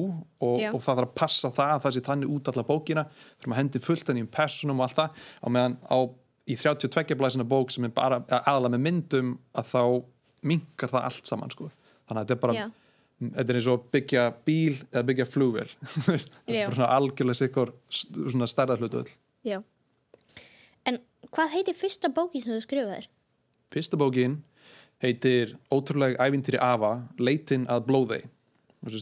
og, 0.43 0.59
og 0.73 0.79
það 0.79 0.89
þarf 0.89 1.07
að 1.09 1.15
passa 1.19 1.51
það 1.53 1.73
að 1.75 1.85
það 1.85 1.95
sé 1.97 2.03
þannig 2.09 2.35
út 2.35 2.51
alla 2.53 2.67
bókina 2.69 3.05
þurfum 3.13 3.55
að 3.55 3.61
hendi 3.61 3.83
fullt 3.83 4.13
en 4.13 4.21
í 4.21 4.27
personum 4.39 4.83
og 4.83 4.87
allt 4.87 4.99
það 5.01 5.25
á 5.43 5.47
meðan 5.57 5.79
á 5.91 5.99
í 6.47 6.59
32 6.59 7.19
blæsina 7.19 7.47
bók 7.49 7.73
sem 7.75 7.87
er 7.87 7.95
bara 7.95 8.21
aðalega 8.27 8.75
með 8.77 8.85
myndum 8.87 9.35
að 9.59 9.73
þá 9.73 9.83
minkar 10.53 10.93
það 10.93 11.09
allt 11.09 11.29
saman 11.31 11.53
sko. 11.55 11.69
þannig 12.09 12.21
að 12.21 12.23
þetta 12.23 12.37
er 12.37 12.43
bara 12.45 12.57
Já. 12.59 12.65
þetta 13.23 13.45
er 13.45 13.59
eins 13.61 13.71
og 13.73 13.89
byggja 13.95 14.25
bíl 14.47 14.77
eða 14.91 15.05
byggja 15.11 15.29
veist, 16.09 16.39
þetta 16.43 16.57
er 16.57 16.67
bara 16.67 16.79
svona 16.79 16.93
algjörlega 16.97 17.41
sikkur 17.43 17.75
svona 17.91 18.51
stærða 18.51 18.79
hlutu 18.81 19.03
öll 19.03 19.13
Já. 19.47 19.59
En 20.87 20.99
hvað 21.31 21.55
heitir 21.57 21.79
fyrsta 21.79 22.11
bókin 22.11 22.43
sem 22.43 22.55
þú 22.55 22.63
skrifaðir? 22.67 23.11
Fyrsta 23.73 23.99
bókin 23.99 24.41
heitir 25.03 25.57
Ótrúlega 25.75 26.23
ævintýri 26.29 26.61
Ava 26.63 26.95
Leitin 27.19 27.67
að 27.71 27.87
Blóðei 27.91 28.23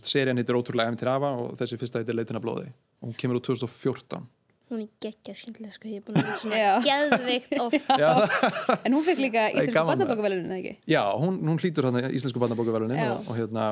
Serían 0.04 0.40
heitir 0.40 0.58
Ótrúlega 0.58 0.90
ævintýri 0.92 1.12
Ava 1.14 1.30
og 1.44 1.56
þessi 1.60 1.78
fyrsta 1.80 2.02
heitir 2.02 2.16
Leitin 2.18 2.38
að 2.40 2.44
Blóðei 2.46 2.68
og 3.00 3.08
hún 3.10 3.16
kemur 3.20 3.40
úr 3.40 3.46
2014 3.50 4.26
Hún 4.70 4.84
er 4.84 4.90
geggja 5.02 5.32
skemmtilega 5.34 5.72
sko, 5.74 5.88
ég 5.90 5.98
er 5.98 6.04
búin 6.06 6.20
að 6.20 6.28
vera 6.46 6.58
Já. 6.62 6.74
svona 6.78 7.16
geðvikt 7.18 7.54
oft. 7.58 7.88
Já, 7.98 8.10
En 8.86 8.94
hún 8.94 9.02
fekk 9.02 9.18
líka 9.24 9.48
íslensku 9.50 9.74
gaman 9.74 9.88
með. 9.88 10.04
barnabókaveluninu, 10.04 10.58
ekki? 10.60 10.74
já 10.92 11.00
hún, 11.18 11.40
hún 11.42 11.58
hlýtur 11.58 11.88
hann 11.88 11.98
íslensku 12.06 12.38
barnabókavelunin 12.44 13.00
og, 13.08 13.24
og 13.32 13.40
hérna, 13.40 13.64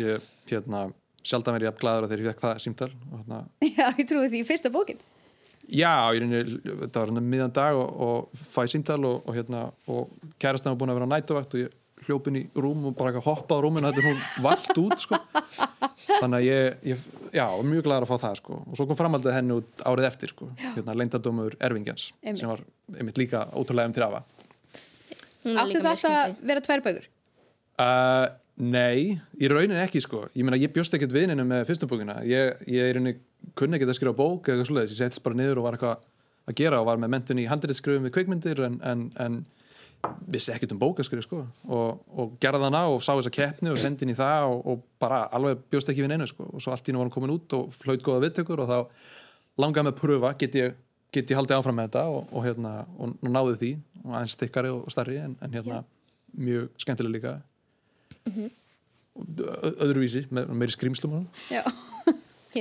ég, 0.00 0.26
hérna 0.50 0.80
sjaldan 1.22 1.54
verið 1.54 1.68
jafn 1.70 1.80
gladur 1.84 2.08
að 2.08 2.10
þegar 2.16 2.24
ég 2.24 2.32
fekk 2.32 2.42
það 2.48 2.58
símtal 2.66 2.90
og 2.90 3.14
hérna, 3.20 3.38
Já, 3.78 3.84
ég 4.00 4.08
trúi 4.10 4.26
því, 4.32 4.42
fyrsta 4.50 4.74
bókin. 4.74 4.98
Já, 5.70 5.92
ég 6.16 6.24
reyni, 6.24 6.42
þetta 6.66 6.98
var 7.04 7.12
hérna 7.12 7.22
miðan 7.30 7.54
dag 7.60 7.78
og, 7.78 8.02
og 8.08 8.46
fæ 8.50 8.64
símtal 8.74 8.98
og, 9.06 9.20
og 9.30 9.38
hérna 9.38 9.68
og 9.86 10.10
kærastan 10.42 10.74
var 10.74 10.80
búin 10.82 10.90
að 10.90 10.98
vera 10.98 11.06
á 11.06 11.12
nætuvakt 11.14 11.54
og 11.54 11.62
ég 11.62 11.78
hljópin 12.10 12.38
í 12.40 12.44
rúm 12.58 12.90
og 12.90 12.96
bara 12.98 13.22
hoppað 13.22 13.62
á 13.62 13.64
rúminu 13.64 13.88
og 13.88 13.94
þetta 13.94 14.02
er 14.02 14.08
hún 14.10 14.44
valt 14.44 14.82
út 14.82 15.04
sko. 15.04 15.20
þannig 16.10 16.36
að 16.40 16.44
ég, 16.46 16.76
ég 16.90 17.06
já, 17.36 17.46
mjög 17.62 17.86
glæður 17.86 18.06
að 18.06 18.10
fá 18.10 18.26
það 18.26 18.36
sko. 18.42 18.58
og 18.66 18.76
svo 18.76 18.86
kom 18.90 18.98
framhaldið 18.98 19.36
henni 19.38 19.56
út 19.60 19.86
árið 19.86 20.10
eftir 20.10 20.34
sko. 20.34 20.50
hérna, 20.60 20.98
leindardómur 20.98 21.56
Erfingjans 21.62 22.10
Einmitt. 22.20 22.42
sem 22.42 22.50
var 22.50 22.62
einmitt 22.96 23.20
líka 23.20 23.46
ótrúlega 23.54 23.90
um 23.90 23.96
til 23.96 24.06
er 24.06 25.56
Áttu 25.56 25.80
það 25.80 26.04
að 26.10 26.36
vera 26.44 26.60
tvær 26.60 26.82
bækur? 26.84 27.06
Uh, 27.80 28.26
nei, 28.60 29.16
í 29.40 29.48
rauninni 29.48 29.80
ekki 29.80 30.02
sko 30.04 30.26
ég 30.34 30.44
meina 30.44 30.60
ég 30.60 30.72
bjóst 30.74 30.92
ekkert 30.96 31.14
vininu 31.16 31.46
með 31.48 31.64
fyrstu 31.70 31.88
bókina 31.88 32.18
ég, 32.28 32.58
ég 32.68 32.90
í 32.90 32.96
rauninni 32.96 33.16
kunni 33.56 33.78
ekkert 33.78 33.94
að 33.94 34.00
skrifa 34.00 34.18
bók 34.18 34.48
eða 34.48 34.58
eitthvað 34.58 34.68
svoleiðis, 34.68 34.96
ég 34.96 35.00
settist 35.00 35.24
bara 35.24 35.38
niður 35.38 35.62
og 35.62 35.68
var 35.68 35.78
eitthvað 35.78 36.04
að 36.50 36.58
gera 36.60 36.82
og 36.82 36.90
var 36.90 37.00
með 37.00 37.14
mentun 37.14 37.40
í 37.40 37.48
handriðskrifum 37.48 38.06
við 38.08 38.14
kveikmyndir 38.18 38.62
en, 38.66 38.76
en, 38.84 39.06
en 39.22 39.40
vissi 40.30 40.52
ekkert 40.54 40.72
um 40.72 40.80
bókaskrif 40.80 41.24
sko 41.26 41.42
og, 41.68 42.00
og 42.16 42.36
gerði 42.40 42.68
hana 42.68 42.84
og 42.88 43.02
sá 43.04 43.12
þessa 43.12 43.32
keppni 43.34 43.72
og 43.72 43.78
sendi 43.80 44.06
í 44.08 44.16
það 44.16 44.46
og, 44.52 44.60
og 44.72 44.84
bara 45.02 45.24
alveg 45.36 45.60
bjóst 45.72 45.90
ekki 45.92 46.04
við 46.04 46.12
neinu 46.14 46.28
sko 46.30 46.46
og 46.48 46.62
svo 46.62 46.72
allt 46.74 46.88
í 46.88 46.94
nú 46.94 47.02
var 47.02 47.08
hann 47.08 47.14
komin 47.16 47.34
út 47.34 47.56
og 47.58 47.74
hlaut 47.84 48.04
góða 48.06 48.22
viðtökur 48.26 48.62
og 48.64 48.70
þá 48.70 48.78
langaði 49.60 49.88
með 49.88 49.92
að 49.92 50.00
pröfa 50.00 50.32
get 50.40 50.56
ég, 50.60 50.78
get 51.12 51.30
ég 51.34 51.40
haldið 51.40 51.58
áfram 51.58 51.76
með 51.80 51.90
þetta 51.90 52.04
og, 52.14 52.32
og 52.32 52.46
hérna 52.46 52.74
og, 52.96 53.14
náði 53.28 53.58
því 53.60 53.72
og 54.04 54.14
aðeins 54.14 54.36
stikkari 54.38 54.72
og 54.72 54.88
starri 54.94 55.18
en, 55.20 55.36
en 55.44 55.58
hérna 55.58 55.82
mjög 56.38 56.70
skemmtilega 56.80 57.16
líka 57.18 57.36
Ö- 59.20 59.76
öðruvísi 59.84 60.22
með 60.32 60.52
meiri. 60.56 60.72
Já. 61.56 61.64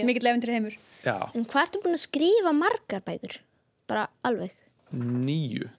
Mikill 0.05 0.27
efendur 0.27 0.51
heimur. 0.53 0.73
já, 1.05 1.15
En 1.33 1.45
hvað 1.47 1.63
ertu 1.63 1.79
búin 1.81 1.95
að 1.95 2.01
skrifa 2.03 2.51
margar 2.53 3.01
bækur? 3.05 3.39
Bara 3.87 4.07
alveg. 4.27 4.51
nýju 4.91 5.69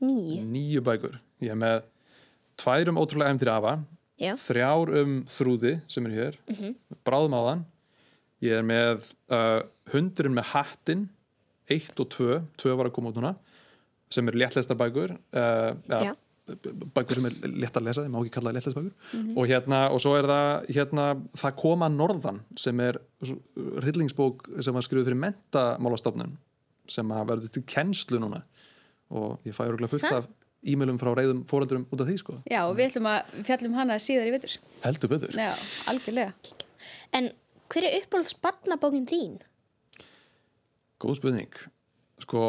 Nýju. 0.00 0.44
nýju 0.48 0.82
bækur. 0.84 1.18
Ég 1.44 1.52
er 1.52 1.60
með 1.60 1.82
tvær 2.60 2.92
um 2.92 3.00
ótrúlega 3.00 3.34
efndir 3.34 3.52
afa 3.52 3.74
Já. 4.20 4.34
þrjár 4.40 4.94
um 5.02 5.18
þrúði 5.28 5.74
sem 5.88 6.06
er 6.08 6.16
hér 6.16 6.38
bráðum 7.04 7.36
áðan. 7.36 7.64
Ég 8.40 8.56
er 8.56 8.64
með 8.64 9.10
uh, 9.32 9.60
hundurinn 9.92 10.36
með 10.36 10.52
hattin 10.54 11.08
eitt 11.70 12.00
og 12.00 12.08
tvö, 12.12 12.40
tvö 12.58 12.74
var 12.78 12.88
að 12.88 12.96
koma 12.96 13.12
út 13.12 13.20
núna 13.20 13.34
sem 14.10 14.26
eru 14.26 14.40
léttlæstar 14.40 14.78
bækur 14.78 15.12
uh, 15.14 15.70
ja, 15.86 16.14
bækur 16.96 17.20
sem 17.20 17.28
er 17.28 17.36
létt 17.62 17.76
að 17.78 17.86
lesa, 17.86 18.04
ég 18.06 18.12
má 18.12 18.18
ekki 18.20 18.32
kalla 18.34 18.50
það 18.50 18.56
léttlæsbækur 18.58 19.36
og 19.38 19.50
hérna, 19.50 19.80
og 19.94 20.02
svo 20.02 20.16
er 20.18 20.28
það 20.30 20.70
hérna, 20.74 21.04
það 21.38 21.58
koma 21.60 21.90
norðan 21.92 22.40
sem 22.58 22.80
er 22.82 22.98
hryllingsbók 23.22 24.48
sem 24.58 24.74
var 24.74 24.86
skrifuð 24.86 25.10
fyrir 25.10 25.22
mentamálastofnun 25.26 26.34
sem 26.90 27.14
að 27.14 27.28
verður 27.30 27.54
til 27.54 27.64
kennslu 27.70 28.18
núna 28.22 28.42
og 29.10 29.44
ég 29.46 29.56
fæ 29.56 29.66
örgulega 29.66 29.92
fullt 29.94 30.08
af 30.12 30.28
e-mailum 30.66 30.98
frá 31.00 31.12
reyðum 31.16 31.44
fóröldurum 31.48 31.86
út 31.88 32.02
af 32.02 32.08
því 32.08 32.16
sko. 32.20 32.38
Já, 32.50 32.62
og 32.66 32.74
við 32.78 32.90
ætlum 32.90 33.08
að 33.10 33.36
fjallum 33.48 33.76
hana 33.78 33.96
síðar 34.02 34.28
í 34.28 34.34
vittur. 34.34 34.56
heldur 34.84 35.12
betur. 35.14 35.36
Já, 35.36 35.52
algjörlega. 35.90 36.56
En 37.16 37.30
hver 37.70 37.86
er 37.86 38.00
uppáhalds 38.02 38.36
barnabókin 38.42 39.08
þín? 39.08 39.38
Góð 41.00 41.20
spurning. 41.20 41.60
Sko 42.20 42.44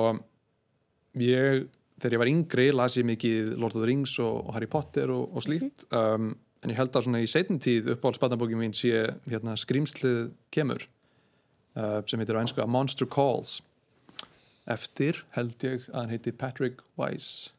ég, 1.15 1.67
þegar 2.01 2.17
ég 2.17 2.23
var 2.23 2.31
yngri 2.31 2.69
las 2.75 2.97
ég 2.99 3.07
mikið 3.07 3.55
Lord 3.55 3.77
of 3.77 3.83
the 3.83 3.89
Rings 3.89 4.17
og, 4.19 4.41
og 4.47 4.55
Harry 4.57 4.67
Potter 4.67 5.11
og, 5.13 5.29
og 5.31 5.45
slíkt. 5.45 5.87
Um, 5.95 6.33
en 6.61 6.73
ég 6.73 6.77
held 6.77 6.93
að 6.93 7.07
svona 7.07 7.23
í 7.23 7.29
seitin 7.29 7.61
tíð 7.63 7.93
uppáhaldsbarnabókin 7.95 8.59
mín 8.59 8.75
sé 8.75 9.05
hérna 9.29 9.55
skrýmslið 9.57 10.33
kemur 10.53 10.83
uh, 11.79 12.01
sem 12.05 12.21
heitir 12.21 12.37
á 12.37 12.43
einsku 12.43 12.61
A 12.61 12.69
Monster 12.69 13.09
Calls 13.09 13.61
eftir 14.69 15.23
held 15.35 15.55
ég 15.65 15.87
að 15.89 15.99
hann 15.99 16.13
heiti 16.13 16.33
Patrick 16.35 16.83
Weiss 16.99 17.51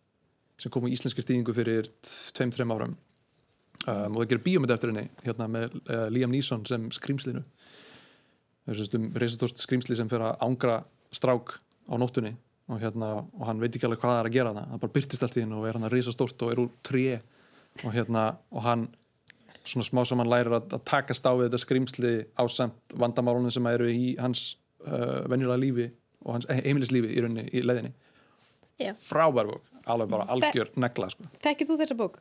sem 0.61 0.71
kom 0.71 0.87
í 0.87 0.93
íslenski 0.95 1.25
stíðingu 1.25 1.55
fyrir 1.57 1.89
tveim-trem 2.37 2.71
árum. 2.71 2.93
Um, 3.83 4.15
og 4.15 4.21
það 4.21 4.29
gerir 4.31 4.45
bíómynd 4.45 4.71
eftir 4.71 4.93
henni 4.93 5.09
hérna 5.25 5.49
með 5.51 5.73
uh, 5.89 6.07
Liam 6.13 6.31
Neeson 6.31 6.63
sem 6.69 6.85
skrýmslinu 6.95 7.43
þessum 8.69 9.09
um 9.09 9.19
reysastórt 9.19 9.59
skrýmsli 9.59 9.97
sem 9.99 10.11
fyrir 10.11 10.29
að 10.29 10.45
ángra 10.47 10.77
strák 11.15 11.57
á 11.91 11.95
nóttunni 11.99 12.37
og, 12.71 12.79
hérna, 12.79 13.09
og 13.25 13.47
hann 13.49 13.61
veit 13.63 13.75
ekki 13.75 13.89
alveg 13.89 14.03
hvað 14.03 14.13
það 14.13 14.21
er 14.21 14.29
að 14.29 14.37
gera 14.37 14.53
það 14.55 14.69
hann 14.71 14.83
bara 14.85 14.95
byrtist 14.97 15.27
allt 15.27 15.39
í 15.39 15.43
hinn 15.43 15.57
og 15.57 15.67
er 15.67 15.79
hann 15.79 15.89
að 15.89 15.97
reysastórt 15.97 16.45
og 16.47 16.53
er 16.53 16.63
úr 16.63 16.71
tré 16.87 17.07
og, 17.83 17.89
hérna, 17.97 18.27
og 18.55 18.67
hann 18.67 18.87
svona 19.65 19.87
smá 19.89 20.03
sem 20.07 20.23
hann 20.23 20.31
lærir 20.31 20.55
að, 20.55 20.69
að 20.79 20.85
takast 20.93 21.27
á 21.27 21.33
við 21.35 21.49
þetta 21.49 21.63
skrýmsli 21.65 22.13
ásamt 22.39 22.97
vandamálunum 23.03 23.55
sem 23.55 23.67
eru 23.73 23.91
í 23.91 24.15
hans 24.21 24.45
uh, 24.87 25.27
venjulega 25.31 25.59
lífi 25.59 25.89
og 26.25 26.37
hans 26.37 26.49
heimilislífi 26.51 27.13
í 27.13 27.23
rauninni 27.25 27.47
í 27.53 27.63
leiðinni 27.65 27.93
Já. 28.81 28.93
frábær 28.99 29.51
bók, 29.51 29.65
alveg 29.87 30.13
bara 30.13 30.27
algjör 30.33 30.71
negla 30.81 31.11
sko. 31.13 31.27
Þekkir 31.45 31.69
þú 31.69 31.79
þessa 31.83 31.97
bók? 31.99 32.21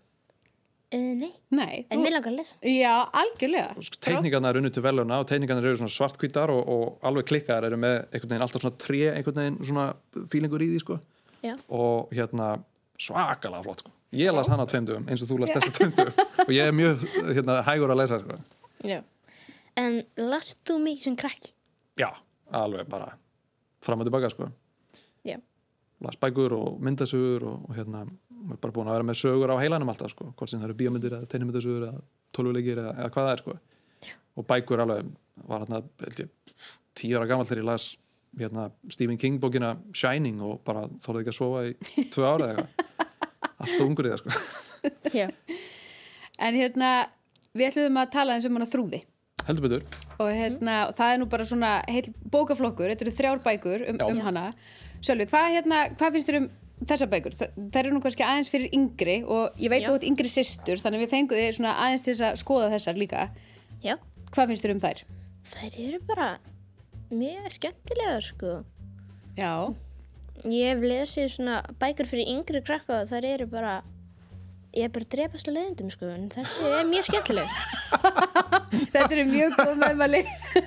Uh, 0.91 1.13
nei, 1.15 1.29
Nei. 1.55 1.85
en 1.87 2.01
mér 2.03 2.17
langar 2.17 2.33
að 2.33 2.41
lesa. 2.41 2.57
Já, 2.67 2.91
algjörlega. 3.15 3.77
sko, 3.87 3.99
teikningarna 4.03 4.49
er 4.51 4.57
unni 4.59 4.71
til 4.75 4.83
veluna 4.83 5.21
og 5.23 5.29
teikningarna 5.29 5.63
eru 5.63 5.87
svartkvítar 5.87 6.51
og, 6.51 6.67
og 6.67 7.07
alveg 7.07 7.29
klikkaðar 7.29 7.69
eru 7.69 7.79
með 7.79 7.95
einhvern 8.11 8.33
veginn 8.33 8.43
alltaf 8.43 8.65
svona 8.65 8.79
tré 8.81 8.99
einhvern 9.13 9.39
veginn 9.39 9.59
svona 9.69 9.85
fílingur 10.33 10.65
í 10.65 10.67
því 10.73 10.81
sko. 10.83 10.99
Já. 11.41 11.55
og 11.73 12.11
hérna 12.13 12.51
svakalega 13.01 13.63
flott 13.65 13.79
sko. 13.81 13.91
ég 14.13 14.35
las 14.35 14.49
hana 14.51 14.67
tveimdugum 14.69 15.07
eins 15.09 15.23
og 15.23 15.31
þú 15.31 15.39
las 15.41 15.55
þessu 15.55 15.71
tveimdugum 15.79 16.19
og 16.45 16.51
ég 16.53 16.67
er 16.67 16.75
mjög 16.75 17.07
hérna, 17.31 17.55
hægur 17.65 17.95
að 17.95 18.01
lesa 18.03 18.19
sko. 18.21 18.37
Já. 18.91 18.99
En 19.79 20.01
last 20.19 20.59
þú 20.67 20.77
mikið 20.83 21.07
sem 21.07 21.17
krakki? 21.23 21.55
já, 21.97 22.09
alveg 22.51 22.91
bara 22.91 23.13
fram 23.85 24.01
og 24.01 24.07
tilbaka 24.09 24.29
sko. 24.33 24.49
Já. 25.25 25.37
las 26.01 26.17
bækur 26.17 26.53
og 26.57 26.79
myndasugur 26.81 27.43
og, 27.45 27.69
og 27.69 27.75
hérna, 27.77 28.05
maður 28.29 28.55
er 28.55 28.61
bara 28.61 28.73
búin 28.73 28.87
að 28.89 28.95
vera 28.97 29.05
með 29.05 29.19
sögur 29.19 29.51
á 29.53 29.61
heilanum 29.61 29.89
alltaf, 29.93 30.09
sko, 30.15 30.31
hvort 30.33 30.49
sem 30.49 30.59
það 30.59 30.71
eru 30.71 30.77
bíómyndir 30.79 31.13
eða 31.13 31.27
teinimyndasugur 31.29 31.83
eða 31.85 31.99
tólfuleikir 32.33 32.81
eða, 32.81 32.93
eða 32.97 33.11
hvað 33.13 33.27
það 33.27 33.33
er 33.33 33.43
sko. 33.43 33.57
og 34.35 34.47
bækur 34.49 34.81
alveg 34.81 35.11
var 35.51 35.65
hérna, 35.65 35.83
tíu 36.97 37.19
ára 37.19 37.27
gammal 37.29 37.45
þegar 37.45 37.61
ég 37.61 37.69
las 37.69 37.85
hérna, 38.39 38.71
Stephen 38.89 39.17
King 39.21 39.37
bókina 39.43 39.75
Shining 39.93 40.41
og 40.41 40.63
bara 40.65 40.87
þólaði 41.03 41.21
ekki 41.21 41.35
að 41.35 41.37
sofa 41.37 41.63
í 41.69 42.07
tvö 42.15 42.25
ára 42.25 42.49
eða 42.55 42.65
eitthvað 42.65 42.89
alltaf 43.61 43.85
ungur 43.85 44.09
í 44.09 44.13
það 44.15 44.23
sko 44.23 44.31
Já. 45.13 45.27
En 46.41 46.57
hérna, 46.57 46.91
við 47.53 47.67
ætlum 47.69 48.01
að 48.01 48.13
tala 48.15 48.37
eins 48.37 48.47
um 48.49 48.57
hana 48.57 48.65
þrúði. 48.69 49.03
heldur 49.45 49.67
betur, 49.67 50.00
Og 50.21 50.29
hérna, 50.35 50.77
það 50.97 51.13
er 51.13 51.21
nú 51.21 51.27
bara 51.31 51.47
svona 51.47 51.73
heil 51.89 52.07
bókaflokkur, 52.33 52.91
þetta 52.91 53.07
eru 53.07 53.13
þrjár 53.19 53.43
bækur 53.45 53.85
um, 53.91 54.01
um 54.07 54.23
hana. 54.25 54.47
Sölvi, 55.01 55.27
hvað, 55.31 55.47
hérna, 55.57 55.83
hvað 55.97 56.17
finnst 56.17 56.31
þér 56.31 56.39
um 56.41 56.49
þessar 56.91 57.11
bækur? 57.11 57.37
Þa, 57.37 57.51
það 57.57 57.79
eru 57.83 57.93
nú 57.95 58.01
kannski 58.05 58.25
aðeins 58.27 58.51
fyrir 58.53 58.75
yngri 58.77 59.19
og 59.25 59.61
ég 59.61 59.73
veit 59.73 59.87
ert 59.89 60.07
yngri 60.07 60.31
systur, 60.31 60.81
þannig 60.81 61.05
við 61.05 61.13
fengum 61.15 61.41
þið 61.41 61.53
svona 61.57 61.77
aðeins 61.85 62.05
til 62.05 62.13
þess 62.13 62.27
að 62.29 62.41
skoða 62.43 62.73
þessar 62.75 63.01
líka. 63.01 63.29
Já. 63.85 63.95
Hvað 64.31 64.51
finnst 64.51 64.67
þér 64.67 64.75
um 64.75 64.83
þær? 64.83 65.05
Þær 65.51 65.79
eru 65.87 66.01
bara 66.09 66.27
mjög 67.11 67.55
skemmtilegar, 67.57 68.27
sko. 68.27 68.59
Já, 69.39 69.53
Ég 70.49 70.71
hef 70.71 70.79
lesið 70.81 71.27
svona 71.35 71.59
bækur 71.77 72.07
fyrir 72.09 72.29
yngri 72.31 72.63
krakka 72.65 73.03
og 73.03 73.09
þær 73.11 73.27
eru 73.29 73.45
bara, 73.51 73.73
ég 74.73 74.87
er 74.87 74.93
bara 74.93 75.05
að 75.05 75.11
drepast 75.13 75.45
á 75.45 75.51
leiðindum, 75.53 75.91
sko, 75.93 76.09
en 76.09 76.31
þessi 76.33 76.71
er 76.79 76.87
mjög 76.89 77.05
skemmtileg. 77.11 77.45
þetta 78.71 79.07
eru 79.15 79.25
mjög 79.29 79.55
góð 79.59 79.79
meðmæli. 79.85 80.21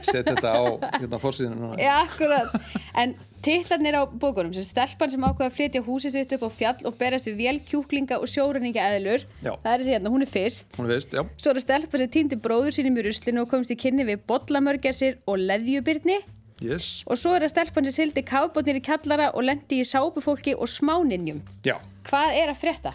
set 0.04 0.26
þetta 0.28 0.50
á 0.54 0.62
hérna 1.00 1.20
fórsíðinu 1.22 1.56
núna 1.60 1.78
Já, 1.80 1.94
akkurat. 2.04 2.58
En 3.00 3.14
titlarnir 3.44 3.96
á 4.00 4.02
bókunum, 4.08 4.54
sem 4.56 4.64
stelpan 4.64 5.10
sem 5.12 5.20
ákveða 5.26 5.50
að 5.50 5.56
flytja 5.58 5.82
húsið 5.84 6.14
sitt 6.14 6.30
upp 6.36 6.44
á 6.48 6.50
fjall 6.56 6.86
og 6.88 6.94
berast 7.00 7.26
við 7.28 7.40
vél 7.42 7.58
kjúklinga 7.68 8.16
og 8.22 8.28
sjóræninga 8.30 8.84
eðlur. 8.94 9.26
Já. 9.44 9.52
Það 9.64 9.72
er 9.74 9.82
þessi 9.82 9.92
hérna, 9.96 10.12
hún 10.14 10.24
er 10.24 10.30
fyrst. 10.32 10.70
hún 10.78 10.86
er 10.88 10.94
veist, 10.94 11.12
já, 11.12 11.22
Svo 11.36 11.50
er 11.52 11.58
það 11.60 11.66
stelpa 11.66 12.00
sem 12.00 12.12
týndi 12.14 12.38
bróður 12.40 12.72
sínum 12.78 12.96
í 12.96 13.04
ruslinu 13.08 13.42
og 13.44 13.50
komst 13.52 13.74
í 13.74 13.76
kynni 13.76 14.06
við 14.08 14.22
bollamörgersir 14.30 15.18
og 15.28 15.36
leðjubyrni. 15.44 16.20
yes, 16.64 17.02
Og 17.06 17.18
svo 17.20 17.34
er 17.36 17.44
það 17.44 17.52
stelpan 17.56 17.84
sem 17.90 17.96
sildi 17.98 18.22
kábotnir 18.24 18.78
í 18.80 18.84
kjallara 18.84 19.32
og 19.34 19.42
lendi 19.44 19.82
í 19.82 19.84
sápufólki 19.84 20.54
og 20.56 20.68
smáninjum. 20.70 21.42
já 21.64 21.76
Hvað 22.08 22.36
er 22.40 22.48
að 22.54 22.60
frétta? 22.64 22.92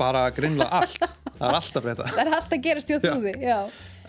bara 0.00 0.30
grinnlega 0.32 0.70
allt, 0.80 0.96
það 1.36 1.42
er 1.44 1.54
alltaf 1.58 1.82
breyta 1.84 2.04
Það 2.08 2.20
er 2.22 2.28
alltaf 2.32 2.52
að 2.56 2.62
gerast 2.64 2.88
hjá 2.88 2.98
þrúði. 3.02 3.32
Já. 3.42 3.58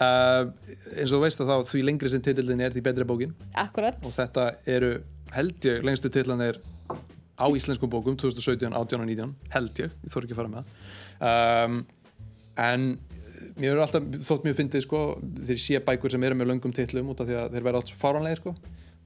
Uh, 0.01 0.49
eins 0.97 1.11
og 1.11 1.17
þú 1.17 1.21
veist 1.25 1.43
að 1.43 1.53
þá 1.53 1.71
því 1.71 1.85
lengri 1.87 2.11
sem 2.11 2.23
titillin 2.25 2.63
er 2.65 2.73
því 2.75 2.83
betri 2.87 3.05
er 3.05 3.09
bókin. 3.09 3.35
Akkurat. 3.53 4.01
og 4.01 4.13
þetta 4.15 4.47
eru 4.69 4.97
held 5.35 5.69
ég 5.69 5.85
lengstu 5.87 6.11
titlanir 6.11 6.59
á 7.41 7.45
íslenskum 7.49 7.89
bókum 7.89 8.17
2017, 8.19 8.73
18 8.73 9.01
og 9.01 9.07
19 9.07 9.31
held 9.55 9.81
ég, 9.81 9.95
ég 10.03 10.13
þór 10.13 10.27
ekki 10.27 10.35
að 10.35 10.41
fara 10.41 10.51
með 10.51 10.59
það. 10.59 10.75
Um, 11.31 11.79
en 12.61 12.85
mér 13.57 13.73
er 13.73 13.81
alltaf 13.85 14.05
þótt 14.27 14.45
mjög 14.45 14.59
fyndið 14.59 14.85
sko 14.85 15.01
þeir 15.47 15.63
sé 15.63 15.81
bækur 15.85 16.13
sem 16.13 16.27
eru 16.27 16.37
með 16.37 16.51
löngum 16.51 16.75
titlum 16.75 17.11
út 17.13 17.23
af 17.23 17.29
því 17.29 17.39
að 17.39 17.55
þeir 17.55 17.65
verða 17.67 17.81
alls 17.81 17.95
fáranlegir 17.97 18.43
sko. 18.43 18.55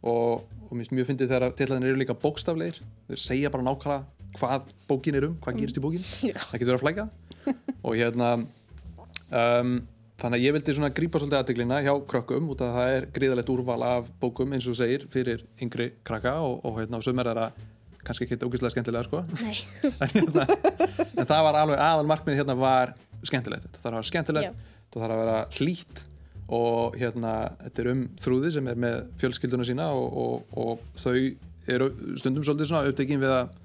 Og, 0.05 0.43
og 0.67 0.73
mér 0.73 0.83
finnst 0.83 0.95
mjög 0.97 1.09
fyndið 1.11 1.31
þegar 1.31 1.55
titlanir 1.57 1.93
eru 1.93 2.01
líka 2.01 2.17
bókstaflegir. 2.19 2.81
Þeir 3.09 3.23
segja 3.23 3.53
bara 3.53 3.65
nákvæmlega 3.65 4.03
hvað 4.35 4.67
bókin 4.89 5.17
er 5.17 5.29
um, 5.29 5.35
hvað 5.41 5.61
gerist 5.61 5.79
í 5.79 5.83
bókin. 5.83 6.05
Það 6.49 6.61
getur 6.61 6.75
að 6.75 6.83
flækja 6.83 7.05
og 7.85 7.93
hérna 7.95 8.31
um, 9.31 9.77
þannig 10.21 10.39
að 10.39 10.45
ég 10.45 10.55
vildi 10.55 10.75
svona 10.77 10.91
grípa 10.95 11.19
svolítið 11.19 11.39
aðteglina 11.41 11.81
hjá 11.83 11.93
krökkum 12.09 12.49
út 12.53 12.63
að 12.63 12.75
það 12.77 12.91
er 12.95 13.07
gríðalegt 13.15 13.51
úrval 13.51 13.79
af 13.85 14.11
bókum 14.21 14.53
eins 14.55 14.67
og 14.71 14.77
segir 14.79 15.07
fyrir 15.11 15.43
yngri 15.61 15.91
krakka 16.07 16.37
og, 16.45 16.61
og 16.65 16.79
hérna 16.79 17.01
og 17.01 17.05
sömur 17.05 17.29
er 17.31 17.41
að 17.47 17.63
kannski 18.05 18.27
ekki 18.27 18.37
ógeðslega 18.45 18.75
skemmtilega 18.75 19.07
sko. 19.07 19.23
En, 20.05 20.11
hérna, 20.13 20.45
en 21.17 21.27
það 21.27 21.45
var 21.47 21.59
alveg 21.61 21.81
aðal 21.81 22.09
markmið 22.09 22.39
hérna 22.39 22.55
var 22.59 22.93
skemmtilegt. 23.25 23.65
Þetta 23.65 23.81
þarf 23.81 23.91
að 23.91 23.97
vera 23.97 24.09
skemmtilegt, 24.11 24.51
Já. 24.51 24.77
þetta 24.85 25.03
þarf 25.03 25.15
að 25.15 25.23
vera 25.23 25.39
hlýtt 25.57 26.03
og 26.55 26.97
hérna 27.01 27.33
þetta 27.63 27.81
er 27.81 27.91
um 27.91 28.01
þrúði 28.21 28.51
sem 28.53 28.67
er 28.69 28.81
með 28.85 28.97
fjölskylduna 29.21 29.65
sína 29.65 29.89
og, 29.97 30.19
og, 30.21 30.57
og 30.61 31.01
þau 31.01 31.15
eru 31.73 31.89
stundum 32.21 32.45
svolítið 32.45 32.69
svona 32.69 32.91
upptekinn 32.91 33.23
við 33.23 33.33
að 33.33 33.55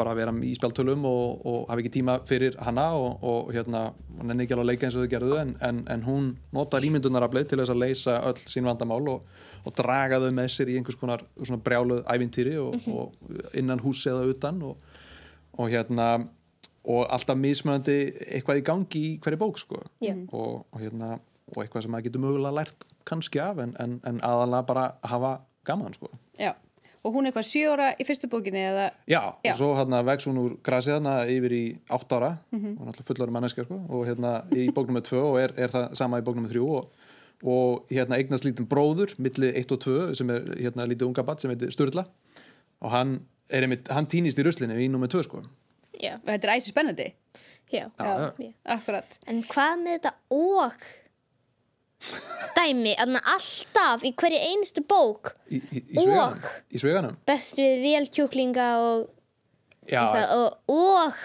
bara 0.00 0.16
vera 0.16 0.32
í 0.46 0.54
spjáltölum 0.56 1.04
og, 1.08 1.44
og 1.46 1.60
hafa 1.70 1.84
ekki 1.84 1.92
tíma 2.00 2.16
fyrir 2.28 2.56
hana 2.64 2.88
og, 2.98 3.22
og 3.22 3.52
hérna, 3.54 3.86
hún 4.18 4.34
er 4.34 4.42
ekki 4.44 4.56
alveg 4.56 4.64
að 4.64 4.70
leika 4.72 4.88
eins 4.88 4.98
og 4.98 5.04
þau 5.04 5.12
gerðu 5.14 5.38
en, 5.42 5.54
en, 5.68 5.84
en 5.94 6.04
hún 6.08 6.32
notar 6.56 6.86
ímyndunaraflið 6.88 7.52
til 7.52 7.60
þess 7.60 7.74
að 7.74 7.82
leysa 7.84 8.18
öll 8.30 8.42
sín 8.50 8.68
vandamál 8.68 9.02
og, 9.14 9.28
og 9.64 9.76
draga 9.76 10.20
þau 10.24 10.30
með 10.40 10.50
sér 10.56 10.72
í 10.72 10.80
einhvers 10.80 10.98
konar 11.00 11.24
svona 11.38 11.62
brjáluð 11.64 12.02
ævintýri 12.08 12.58
og, 12.62 12.90
og 12.90 13.56
innan 13.60 13.82
hús 13.84 14.02
eða 14.10 14.26
utan 14.32 14.60
og, 14.72 14.80
og 15.60 15.72
hérna 15.72 16.10
og 16.90 17.04
alltaf 17.12 17.36
mismunandi 17.36 17.98
eitthvað 18.36 18.62
í 18.62 18.64
gangi 18.64 19.02
í 19.10 19.12
hverju 19.20 19.40
bók 19.40 19.60
sko 19.60 19.82
Já. 20.00 20.14
og, 20.32 20.64
og 20.72 20.80
hérna 20.80 21.18
og 21.50 21.60
eitthvað 21.62 21.84
sem 21.84 21.92
maður 21.92 22.08
getur 22.08 22.24
mögulega 22.24 22.56
lært 22.56 22.86
kannski 23.08 23.40
af 23.42 23.60
en, 23.62 23.74
en, 23.82 23.98
en 24.06 24.20
aðalega 24.24 24.66
bara 24.68 24.86
hafa 25.12 25.34
gaman 25.68 25.96
sko 25.96 26.12
Já. 26.40 26.54
Og 27.00 27.14
hún 27.14 27.24
er 27.24 27.30
eitthvað 27.30 27.46
sjö 27.48 27.70
ára 27.72 27.90
í 27.96 28.04
fyrstu 28.04 28.28
bókinni 28.28 28.60
eða... 28.60 28.90
Já, 29.08 29.20
Já. 29.40 29.52
og 29.54 29.58
svo 29.60 29.70
hérna 29.78 30.02
vex 30.04 30.26
hún 30.28 30.40
úr 30.42 30.56
grasið 30.66 30.98
hérna 30.98 31.14
yfir 31.32 31.54
í 31.56 31.62
átt 31.96 32.12
ára 32.12 32.32
og 32.52 32.58
náttúrulega 32.60 33.06
fullari 33.08 33.36
manneskja 33.36 33.64
sko, 33.64 33.78
og 33.88 34.02
hérna 34.08 34.32
í 34.52 34.66
bóknum 34.76 34.98
með 34.98 35.06
tvö 35.08 35.22
og 35.30 35.38
er, 35.40 35.54
er 35.56 35.72
það 35.72 35.86
sama 35.96 36.20
í 36.20 36.26
bóknum 36.26 36.44
með 36.44 36.52
þrjú 36.56 36.66
og, 36.76 37.08
og 37.56 37.94
hérna 37.94 38.20
eignast 38.20 38.44
lítinn 38.44 38.68
bróður 38.68 39.16
milli 39.16 39.48
1 39.62 39.72
og 39.72 39.80
2 39.86 39.96
sem 40.20 40.34
er 40.36 40.52
hérna 40.58 40.88
lítið 40.90 41.08
unga 41.08 41.24
batt 41.24 41.40
sem 41.40 41.54
heitir 41.54 41.72
Sturla 41.72 42.04
og 42.84 42.92
hann, 42.92 43.16
er 43.48 43.64
einmitt, 43.64 43.88
hann 43.88 44.08
týnist 44.10 44.36
í 44.36 44.44
ruslinu 44.44 44.76
í 44.76 44.90
nummer 44.92 45.08
2 45.08 45.24
sko 45.24 45.40
Já. 46.00 46.16
Og 46.16 46.28
þetta 46.28 46.48
er 46.48 46.52
æsi 46.56 46.72
spennandi. 46.72 47.06
Já, 47.70 47.84
já. 47.86 48.14
Já. 48.40 48.50
Akkurat. 48.74 49.18
En 49.30 49.42
hvað 49.46 49.82
með 49.84 49.98
þetta 49.98 50.12
og 50.34 50.86
dæmi, 52.56 52.94
þannig 52.98 53.32
alltaf 53.34 54.04
í 54.08 54.12
hverju 54.22 54.40
einustu 54.50 54.84
bók 54.88 55.34
í, 55.50 55.60
í, 55.60 55.82
í 55.84 56.00
Og? 56.00 56.06
sveganum, 56.06 56.48
í 56.70 56.82
sveganum. 56.82 57.18
best 57.28 57.60
við 57.60 57.84
vélkjúklinga 57.84 58.70
og, 58.86 59.04
og, 59.90 60.48
og 60.72 61.20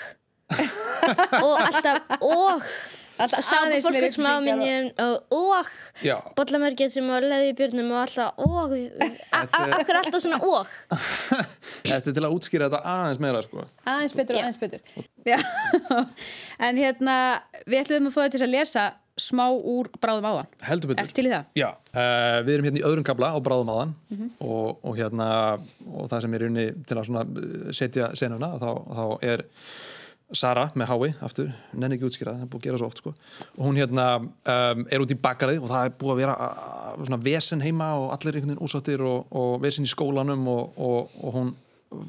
og 1.45 1.55
alltaf 1.63 2.19
og 2.21 2.67
Alltaf 3.15 3.47
aðeins 3.55 3.85
meiri 3.87 4.07
er 4.09 4.11
smáminjum 4.11 4.87
og, 4.99 5.13
og 5.31 5.69
Já. 6.03 6.17
bollamörgjum 6.35 6.89
sem 6.91 7.05
var 7.07 7.23
leðibjörnum 7.23 7.93
og 7.95 8.01
alltaf 8.01 8.41
og 8.43 8.73
akkur 9.79 9.99
alltaf 10.01 10.19
svona 10.19 10.39
og 10.43 10.67
Þetta 11.85 12.11
er 12.11 12.17
til 12.17 12.25
að 12.27 12.35
útskýra 12.35 12.67
þetta 12.67 12.81
aðeins 12.91 13.21
meira 13.23 13.43
sko. 13.45 13.63
aðeins 13.87 14.17
betur 14.19 14.35
og 14.35 14.43
aðeins 14.43 14.59
betur 14.59 14.83
en 16.67 16.81
hérna 16.83 17.15
við 17.63 17.85
ætlum 17.85 18.11
að 18.11 18.17
fá 18.17 18.21
þetta 18.25 18.35
til 18.35 18.47
að 18.49 18.53
lesa 18.57 18.85
smá 19.15 19.45
úr 19.47 19.89
bráðum 20.01 20.27
áðan. 20.27 20.53
Heldur 20.67 20.91
betur. 20.91 21.05
Já, 21.55 21.69
uh, 21.71 22.39
við 22.43 22.53
erum 22.57 22.69
hérna 22.69 22.81
í 22.81 22.85
öðrum 22.87 23.07
kabla 23.07 23.31
á 23.31 23.39
bráðum 23.43 23.71
áðan 23.71 23.93
og, 24.43 24.79
og 24.83 24.95
hérna 24.99 25.27
og 25.87 26.09
það 26.11 26.25
sem 26.25 26.35
er 26.35 26.47
unni 26.49 26.65
til 26.87 26.99
að 26.99 27.11
eh, 27.15 27.67
setja 27.75 28.09
senuna 28.17 28.55
þá, 28.59 28.69
þá 28.91 29.05
er 29.23 29.45
Sara 30.35 30.71
með 30.73 30.89
hái 30.89 31.11
aftur, 31.23 31.51
nenni 31.77 31.95
ekki 31.95 32.07
útskýra 32.07 32.33
það, 32.33 32.41
er 32.41 32.49
búið 32.49 32.63
að 32.63 32.65
gera 32.65 32.79
svo 32.81 32.87
oft 32.89 33.01
sko. 33.01 33.11
Og 33.59 33.67
hún 33.67 33.77
hérna 33.77 34.05
um, 34.17 34.81
er 34.89 35.03
út 35.03 35.11
í 35.13 35.17
bakarið 35.21 35.59
og 35.61 35.69
það 35.69 35.85
er 35.85 35.93
búið 35.99 36.13
að 36.15 36.21
vera 36.23 36.37
uh, 36.47 36.95
svona 37.03 37.19
vesen 37.21 37.61
heima 37.61 37.91
og 37.99 38.07
allir 38.15 38.39
einhvern 38.39 38.55
veginn 38.55 38.65
úsáttir 38.65 39.03
og, 39.05 39.29
og 39.29 39.59
vesen 39.61 39.85
í 39.85 39.91
skólanum 39.91 40.47
og, 40.49 40.81
og, 40.81 41.13
og 41.21 41.37
hún 41.37 41.53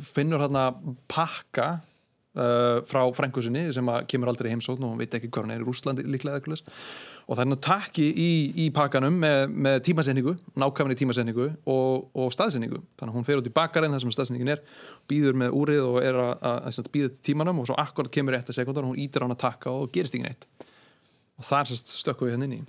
finnur 0.08 0.46
hérna 0.46 0.70
pakka 1.12 1.68
uh, 2.36 2.78
frá 2.86 3.00
frængu 3.16 3.42
sinni 3.44 3.62
sem 3.74 3.88
kemur 4.10 4.28
aldrei 4.30 4.50
heimsókn 4.52 4.84
og 4.84 4.90
hún 4.92 5.00
veit 5.00 5.14
ekki 5.16 5.30
hvað 5.32 5.42
hann 5.46 5.54
er 5.56 5.62
í 5.62 5.66
Rúslandi 5.66 6.02
líklega 6.06 6.36
eitthvað 6.38 6.52
leys. 6.54 6.64
og 7.26 7.32
það 7.34 7.44
er 7.44 7.50
nú 7.50 7.58
takki 7.66 8.06
í, 8.08 8.30
í 8.64 8.66
pakkanum 8.76 9.16
með, 9.22 9.38
með 9.66 9.76
tímasetningu, 9.88 10.34
nákvæmni 10.62 10.96
tímasetningu 11.00 11.46
og, 11.72 12.06
og 12.14 12.28
staðsetningu 12.34 12.80
þannig 12.96 13.10
að 13.12 13.16
hún 13.18 13.28
fer 13.28 13.40
út 13.42 13.50
í 13.50 13.54
bakarinn 13.56 13.94
þar 13.96 14.04
sem 14.04 14.14
staðsetningin 14.16 14.54
er 14.56 14.60
býður 15.10 15.34
með 15.42 15.50
úrið 15.60 15.82
og 15.88 15.98
er 16.02 16.20
að, 16.22 16.82
býða 16.94 17.08
til 17.14 17.24
tímanum 17.30 17.62
og 17.62 17.70
svo 17.70 17.76
akkurat 17.80 18.12
kemur 18.12 18.38
að 18.38 18.56
sekundar 18.56 18.84
og 18.84 18.90
hún 18.92 19.02
ítir 19.02 19.20
á 19.20 19.24
hann 19.26 19.36
að 19.36 19.44
takka 19.46 19.68
og 19.72 19.90
gerist 19.94 20.14
ekki 20.16 20.28
neitt 20.28 20.44
og 21.36 21.44
þar 21.48 21.72
stökkum 21.72 22.30
við 22.30 22.38
henni 22.38 22.46
inn 22.52 22.60
í 22.60 22.64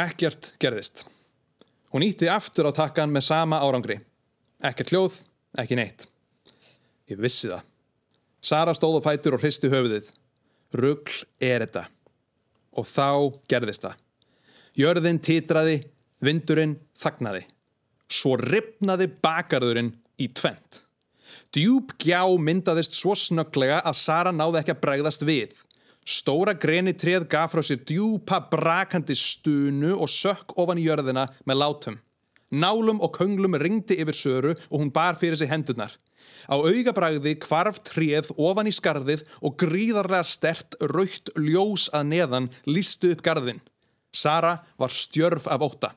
Ekkert 0.00 0.54
gerðist 0.60 1.04
Hún 1.90 2.06
ítti 2.06 2.28
aftur 2.30 2.68
á 2.70 2.72
takkan 2.72 3.10
með 3.10 3.26
sama 3.26 3.58
árangri. 3.66 3.98
Ekkert 4.60 4.90
hljóð, 4.92 5.14
ekki 5.56 5.76
neitt. 5.78 6.04
Ég 7.08 7.16
vissi 7.20 7.48
það. 7.48 7.62
Sara 8.44 8.74
stóð 8.76 8.98
á 9.00 9.08
fætur 9.08 9.38
og 9.38 9.40
hristi 9.40 9.70
höfuðið. 9.72 10.10
Rugl 10.76 11.16
er 11.40 11.64
þetta. 11.64 11.86
Og 12.76 12.84
þá 12.86 13.08
gerðist 13.48 13.86
það. 13.86 13.96
Jörðin 14.76 15.20
titraði, 15.24 15.78
vindurinn 16.20 16.76
þagnaði. 17.00 17.46
Svo 18.10 18.36
ripnaði 18.36 19.08
bakarðurinn 19.24 19.94
í 20.20 20.28
tvent. 20.28 20.82
Djúb 21.56 21.96
gjá 21.98 22.22
myndaðist 22.36 22.94
svo 22.98 23.16
snögglega 23.16 23.80
að 23.80 23.98
Sara 23.98 24.34
náði 24.34 24.60
ekki 24.60 24.76
að 24.76 24.82
bregðast 24.84 25.24
við. 25.24 25.56
Stóra 26.04 26.52
greni 26.52 26.92
treð 26.96 27.24
gaf 27.32 27.54
frá 27.54 27.64
sér 27.64 27.80
djúpa 27.88 28.42
brakandi 28.52 29.16
stunu 29.16 29.96
og 29.96 30.12
sökk 30.12 30.52
ofan 30.60 30.80
í 30.80 30.84
jörðina 30.84 31.26
með 31.48 31.60
látum. 31.64 32.00
Nálum 32.50 32.98
og 33.00 33.14
könglum 33.14 33.54
ringdi 33.62 34.00
yfir 34.02 34.16
söru 34.16 34.54
og 34.70 34.80
hún 34.80 34.92
bar 34.92 35.14
fyrir 35.14 35.38
sig 35.38 35.50
hendurnar. 35.50 35.92
Á 36.50 36.58
augabræði 36.58 37.36
kvarf 37.38 37.78
tréð 37.86 38.32
ofan 38.36 38.66
í 38.66 38.74
skarðið 38.74 39.22
og 39.40 39.56
gríðarlega 39.60 40.26
stert 40.26 40.74
raukt 40.80 41.30
ljós 41.38 41.88
að 41.94 42.08
neðan 42.10 42.50
lístu 42.66 43.12
upp 43.14 43.22
garðin. 43.22 43.60
Sara 44.10 44.58
var 44.78 44.90
stjörf 44.90 45.46
af 45.46 45.62
óta. 45.62 45.94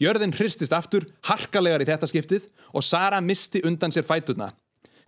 Jörðin 0.00 0.34
hristist 0.36 0.72
aftur, 0.76 1.06
harkalegar 1.24 1.80
í 1.80 1.88
þetta 1.88 2.08
skiptið 2.08 2.48
og 2.76 2.84
Sara 2.84 3.20
misti 3.24 3.62
undan 3.64 3.92
sér 3.94 4.04
fæturna. 4.04 4.52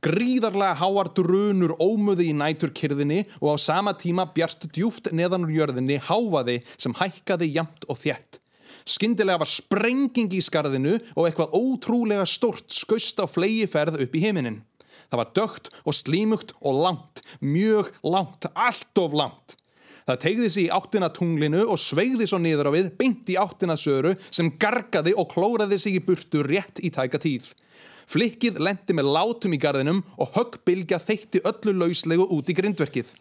Gríðarlega 0.02 0.74
háar 0.80 1.12
drunur 1.14 1.76
ómuði 1.78 2.32
í 2.32 2.34
næturkyrðinni 2.34 3.20
og 3.38 3.54
á 3.54 3.56
sama 3.62 3.92
tíma 3.94 4.24
bjarst 4.34 4.66
djúft 4.74 5.12
neðan 5.14 5.46
úr 5.46 5.52
jörðinni 5.60 6.00
háfaði 6.08 6.58
sem 6.74 6.96
hækkaði 6.98 7.52
jamt 7.54 7.86
og 7.86 8.00
þjætt. 8.00 8.41
Skyndilega 8.88 9.40
var 9.42 9.50
sprenging 9.50 10.32
í 10.34 10.42
skarðinu 10.42 10.98
og 11.14 11.26
eitthvað 11.26 11.56
ótrúlega 11.58 12.26
stort 12.28 12.70
skaust 12.74 13.20
á 13.22 13.26
flegiferð 13.30 14.00
upp 14.02 14.14
í 14.16 14.22
heiminin. 14.24 14.60
Það 15.12 15.20
var 15.20 15.32
dögt 15.36 15.72
og 15.84 15.96
slímugt 15.96 16.54
og 16.60 16.78
langt, 16.84 17.20
mjög 17.40 17.92
langt, 18.00 18.48
allt 18.54 19.02
of 19.02 19.12
langt. 19.12 19.58
Það 20.02 20.20
tegði 20.24 20.48
sig 20.50 20.64
í 20.66 20.72
áttina 20.74 21.10
tunglinu 21.14 21.66
og 21.70 21.78
sveigði 21.78 22.26
svo 22.26 22.40
niður 22.42 22.72
á 22.72 22.74
við, 22.74 22.88
beint 22.98 23.28
í 23.30 23.36
áttina 23.38 23.76
söru 23.78 24.16
sem 24.30 24.50
gargaði 24.58 25.14
og 25.14 25.28
klóraði 25.30 25.78
sig 25.78 25.98
í 25.98 26.02
burtu 26.02 26.42
rétt 26.42 26.82
í 26.82 26.90
tæka 26.90 27.20
tíð. 27.22 27.52
Flikkið 28.10 28.58
lendi 28.58 28.96
með 28.98 29.12
látum 29.14 29.54
í 29.54 29.60
garðinum 29.62 30.02
og 30.18 30.32
höggbylgja 30.34 30.98
þeitti 31.00 31.44
öllu 31.48 31.76
lauslegu 31.84 32.26
út 32.34 32.50
í 32.50 32.56
grindverkið. 32.58 33.12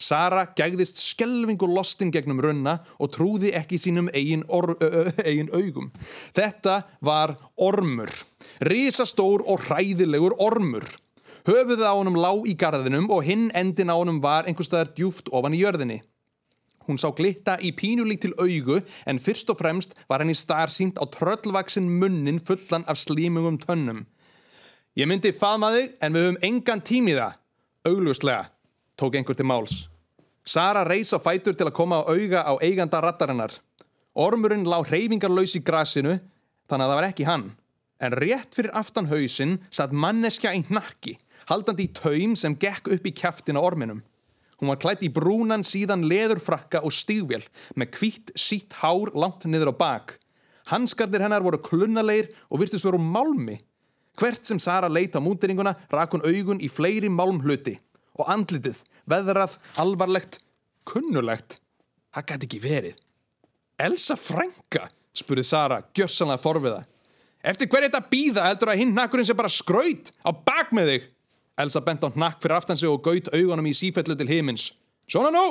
Sara 0.00 0.46
gægðist 0.56 0.96
skelvingu 0.96 1.68
lostin 1.68 2.10
gegnum 2.12 2.40
runna 2.40 2.78
og 2.98 3.12
trúði 3.12 3.52
ekki 3.56 3.76
sínum 3.76 4.08
eigin, 4.16 4.46
or, 4.48 4.72
ö, 4.80 4.88
ö, 4.88 5.02
eigin 5.28 5.52
augum. 5.52 5.90
Þetta 6.34 6.82
var 7.04 7.36
ormur. 7.60 8.08
Rísastór 8.64 9.44
og 9.44 9.66
hræðilegur 9.68 10.38
ormur. 10.40 10.86
Höfuðið 11.44 11.84
á 11.84 11.92
honum 11.96 12.16
lá 12.16 12.32
í 12.48 12.56
garðinum 12.56 13.10
og 13.12 13.24
hinn 13.28 13.50
endin 13.56 13.92
á 13.92 13.96
honum 13.96 14.22
var 14.24 14.48
einhverstaðar 14.48 14.94
djúft 14.96 15.28
ofan 15.32 15.56
í 15.56 15.60
jörðinni. 15.60 16.00
Hún 16.88 16.98
sá 17.00 17.12
glitta 17.12 17.58
í 17.60 17.74
pínulík 17.76 18.24
til 18.24 18.32
augu 18.40 18.80
en 19.06 19.20
fyrst 19.20 19.52
og 19.52 19.60
fremst 19.60 19.92
var 20.08 20.24
henni 20.24 20.36
starsýnt 20.36 20.96
á 20.96 21.04
tröllvaksin 21.12 21.86
munnin 22.00 22.40
fullan 22.40 22.88
af 22.88 22.98
slímungum 22.98 23.60
tönnum. 23.60 24.06
Ég 24.96 25.06
myndi 25.06 25.36
faðma 25.36 25.70
þig 25.76 25.92
en 26.00 26.16
við 26.16 26.26
höfum 26.26 26.42
engan 26.48 26.82
tím 26.82 27.12
í 27.12 27.14
það. 27.20 27.36
Augljóslega, 27.86 28.50
tók 28.98 29.16
einhver 29.16 29.36
til 29.36 29.48
máls. 29.48 29.89
Sara 30.44 30.84
reys 30.88 31.12
á 31.12 31.18
fætur 31.20 31.54
til 31.56 31.68
að 31.68 31.76
koma 31.76 32.00
á 32.00 32.08
auga 32.08 32.40
á 32.48 32.52
eiganda 32.64 33.00
rattarinnar. 33.04 33.52
Ormurinn 34.16 34.64
lá 34.64 34.80
hreyfingarlaus 34.82 35.54
í 35.58 35.62
grasinu, 35.62 36.16
þannig 36.68 36.86
að 36.86 36.90
það 36.90 36.98
var 36.98 37.08
ekki 37.08 37.26
hann. 37.28 37.44
En 38.00 38.16
rétt 38.16 38.56
fyrir 38.56 38.72
aftan 38.74 39.10
hausinn 39.10 39.58
satt 39.68 39.92
manneskja 39.92 40.54
í 40.56 40.62
hnakki, 40.70 41.18
haldandi 41.50 41.86
í 41.86 41.92
taum 41.92 42.36
sem 42.36 42.56
gekk 42.56 42.88
upp 42.96 43.06
í 43.06 43.12
kjaftin 43.12 43.60
á 43.60 43.62
orminum. 43.62 44.00
Hún 44.60 44.72
var 44.72 44.80
klætt 44.80 45.04
í 45.04 45.12
brúnan 45.12 45.64
síðan 45.64 46.06
leðurfrakka 46.08 46.82
og 46.84 46.92
stígvél 46.92 47.44
með 47.76 47.94
hvítt 47.96 48.32
sítt 48.36 48.76
hár 48.80 49.12
langt 49.16 49.44
niður 49.44 49.72
á 49.72 49.74
bak. 49.76 50.16
Hanskardir 50.72 51.22
hennar 51.24 51.44
voru 51.44 51.60
klunnalegir 51.60 52.32
og 52.48 52.60
virtust 52.64 52.84
voru 52.84 53.00
málmi. 53.00 53.58
Hvert 54.20 54.44
sem 54.44 54.58
Sara 54.60 54.88
leit 54.88 55.16
á 55.16 55.20
mútiringuna 55.20 55.76
rak 55.92 56.12
hún 56.12 56.24
augun 56.24 56.60
í 56.60 56.68
fleiri 56.68 57.08
málmhluti 57.08 57.78
og 58.20 58.30
andlitið, 58.32 58.82
veðrað, 59.10 59.56
alvarlegt, 59.80 60.40
kunnulegt. 60.88 61.58
Það 62.14 62.26
gæti 62.30 62.48
ekki 62.48 62.62
verið. 62.64 62.96
Elsa 63.80 64.16
frænka, 64.18 64.88
spurði 65.16 65.44
Sara, 65.46 65.80
gjössanlega 65.96 66.42
forviða. 66.42 66.82
Eftir 67.40 67.70
hver 67.72 67.86
er 67.86 67.88
þetta 67.88 68.10
býða 68.10 68.44
heldur 68.50 68.72
að 68.74 68.82
hinn 68.82 68.92
nakkurinn 68.92 69.26
sem 69.28 69.38
bara 69.38 69.52
skraut 69.52 70.10
á 70.20 70.30
bak 70.34 70.74
með 70.76 70.92
þig? 70.92 71.08
Elsa 71.60 71.80
bent 71.84 72.04
á 72.04 72.08
hnakk 72.12 72.40
fyrir 72.42 72.56
aftan 72.58 72.76
sig 72.76 72.88
og 72.88 73.00
gaut 73.04 73.30
augunum 73.32 73.68
í 73.68 73.76
sífellu 73.76 74.16
til 74.16 74.28
himins. 74.28 74.70
Svona 75.08 75.32
nú! 75.32 75.46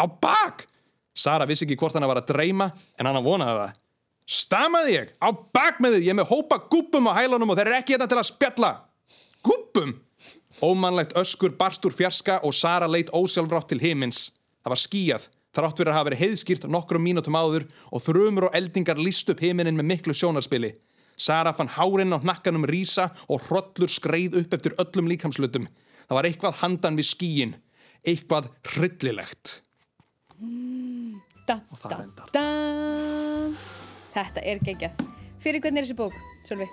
Á 0.00 0.04
bak! 0.08 0.64
Sara 1.12 1.46
vissi 1.48 1.66
ekki 1.66 1.76
hvort 1.80 1.96
hann 1.96 2.08
var 2.08 2.22
að 2.22 2.30
dreyma 2.32 2.70
en 2.96 3.08
hann 3.08 3.24
vonaði 3.24 3.58
það. 3.60 3.80
Stamaði 4.30 4.94
ég! 4.94 5.12
Á 5.20 5.28
bak 5.28 5.80
með 5.82 5.98
þig! 5.98 6.06
Ég 6.06 6.14
er 6.14 6.20
með 6.22 6.30
hópa 6.32 6.60
gúppum 6.72 7.10
á 7.12 7.18
hælunum 7.18 7.52
og 7.52 7.58
þeir 7.58 7.68
eru 7.68 7.78
ekki 7.80 7.96
þetta 7.96 8.08
til 8.12 8.20
að 8.22 8.30
spjalla! 8.30 8.72
Gúppum! 9.44 9.96
Ómannlegt 10.62 11.16
öskur 11.16 11.54
barst 11.56 11.84
úr 11.88 11.94
fjarska 11.96 12.40
og 12.44 12.52
Sara 12.52 12.84
leitt 12.86 13.08
ósjálfrátt 13.16 13.70
til 13.72 13.80
himins. 13.80 14.26
Það 14.60 14.72
var 14.74 14.80
skíjað, 14.82 15.28
þrátt 15.56 15.80
fyrir 15.80 15.90
að 15.90 15.96
hafa 15.96 16.08
verið 16.10 16.20
heiðskýrt 16.20 16.66
nokkrum 16.68 17.06
mínútum 17.06 17.38
áður 17.40 17.64
og 17.88 18.04
þrumur 18.04 18.50
og 18.50 18.58
eldingar 18.58 19.00
líst 19.00 19.32
upp 19.32 19.40
himinin 19.40 19.78
með 19.78 19.88
miklu 19.94 20.12
sjónarspili. 20.12 20.74
Sara 21.16 21.54
fann 21.56 21.72
hárin 21.72 22.12
á 22.12 22.20
hnakkanum 22.20 22.68
rísa 22.68 23.08
og 23.32 23.48
hrollur 23.48 23.88
skreið 23.88 24.36
upp 24.42 24.52
eftir 24.58 24.76
öllum 24.76 25.08
líkamslutum. 25.08 25.64
Það 26.04 26.18
var 26.18 26.28
eitthvað 26.28 26.60
handan 26.60 27.00
við 27.00 27.08
skíin. 27.08 27.56
Eitthvað 28.04 28.52
hryllilegt. 28.74 29.62
Da, 31.48 31.56
það 31.72 31.88
da, 31.88 32.02
endar. 32.04 32.32
da. 32.36 32.46
Þetta 34.12 34.44
er 34.44 34.60
geggjað. 34.68 35.06
Fyrir 35.40 35.64
hvernig 35.64 35.80
er 35.80 35.88
þessi 35.88 35.96
bók, 35.96 36.20
Sölvi? 36.44 36.68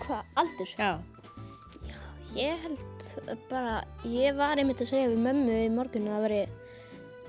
Hvað, 0.00 0.24
aldur? 0.40 0.78
Já. 0.80 1.13
Ég 2.34 2.62
held 2.64 3.38
bara, 3.50 3.82
ég 4.10 4.34
var 4.34 4.58
einmitt 4.58 4.80
að 4.82 4.90
segja 4.90 5.10
við 5.12 5.20
mömmu 5.22 5.58
í 5.64 5.68
morgun 5.70 6.08
að 6.10 6.16
það 6.16 6.24
veri 6.26 6.40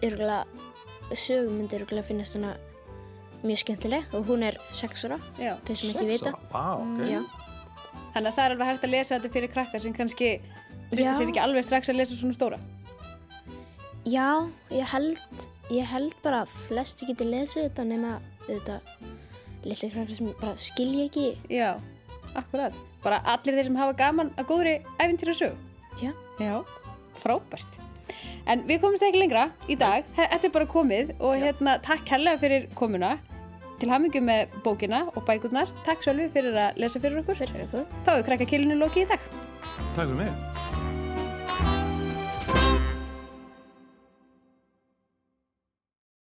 yrgulega 0.07 1.15
sögum 1.15 1.59
myndi 1.59 1.77
yrgulega 1.77 2.07
finnast 2.07 2.37
hana 2.39 2.55
mjög 3.45 3.61
skemmtileg 3.61 4.15
og 4.17 4.25
hún 4.29 4.45
er 4.47 4.57
sex 4.73 5.05
ára, 5.05 5.19
Já. 5.37 5.53
þeir 5.67 5.77
sem 5.77 5.91
ekki 5.93 6.07
vita. 6.09 6.33
Vá, 6.49 6.65
ok. 6.81 7.03
Já. 7.11 7.21
Þannig 8.15 8.29
að 8.31 8.37
það 8.37 8.45
er 8.45 8.55
alveg 8.55 8.71
hægt 8.71 8.87
að 8.87 8.93
lesa 8.95 9.17
þetta 9.17 9.33
fyrir 9.35 9.53
krakkar 9.53 9.83
sem 9.83 9.95
kannski 9.95 10.29
trista 10.91 11.13
sér 11.19 11.29
ekki 11.29 11.43
alveg 11.43 11.67
strax 11.67 11.91
að 11.91 11.99
lesa 12.01 12.17
svona 12.17 12.37
stóra. 12.37 12.59
Já, 14.05 14.29
ég 14.73 14.89
held, 14.89 15.49
ég 15.73 15.89
held 15.89 16.15
bara 16.25 16.43
að 16.45 16.53
flesti 16.67 17.09
geti 17.09 17.27
lesið 17.29 17.67
þetta 17.67 17.85
nema 17.89 18.15
þetta 18.47 18.79
litli 19.65 19.89
krakkar 19.93 20.17
sem 20.17 20.33
bara 20.41 20.57
skilja 20.61 21.09
ekki 21.09 21.27
Já. 21.53 21.69
Akkurat. 22.35 22.73
Bara 23.03 23.21
allir 23.33 23.55
þeir 23.57 23.63
sem 23.69 23.75
hafa 23.79 23.93
gaman 23.99 24.31
að 24.37 24.45
góðri 24.51 24.75
æfintýra 24.99 25.35
sög. 25.37 25.55
Já. 26.01 26.11
Já, 26.39 26.61
frábært. 27.21 27.79
En 28.47 28.61
við 28.67 28.81
komumst 28.83 29.03
ekki 29.07 29.19
lengra 29.23 29.47
í 29.69 29.77
dag. 29.79 30.03
Þe- 30.17 30.29
Þetta 30.33 30.45
er 30.49 30.53
bara 30.57 30.65
komið 30.65 31.13
og 31.19 31.35
hérna, 31.41 31.77
takk 31.81 32.05
kærlega 32.05 32.39
fyrir 32.39 32.67
komuna. 32.75 33.17
Til 33.79 33.89
hamingju 33.89 34.21
með 34.23 34.47
bókina 34.63 35.01
og 35.15 35.25
bækurnar. 35.25 35.67
Takk 35.83 35.99
Sölvi 36.05 36.29
fyrir 36.31 36.53
að 36.55 36.77
lesa 36.77 36.99
fyrir 36.99 37.19
okkur. 37.23 37.35
Fyrir 37.35 37.65
ykkur. 37.67 37.85
Þá 38.05 38.11
er 38.17 38.23
krakka 38.23 38.45
kilinu 38.45 38.77
lokið 38.79 39.03
í 39.05 39.09
dag. 39.15 39.19
Takk 39.95 40.07
fyrir 40.07 40.15
mig 40.15 40.74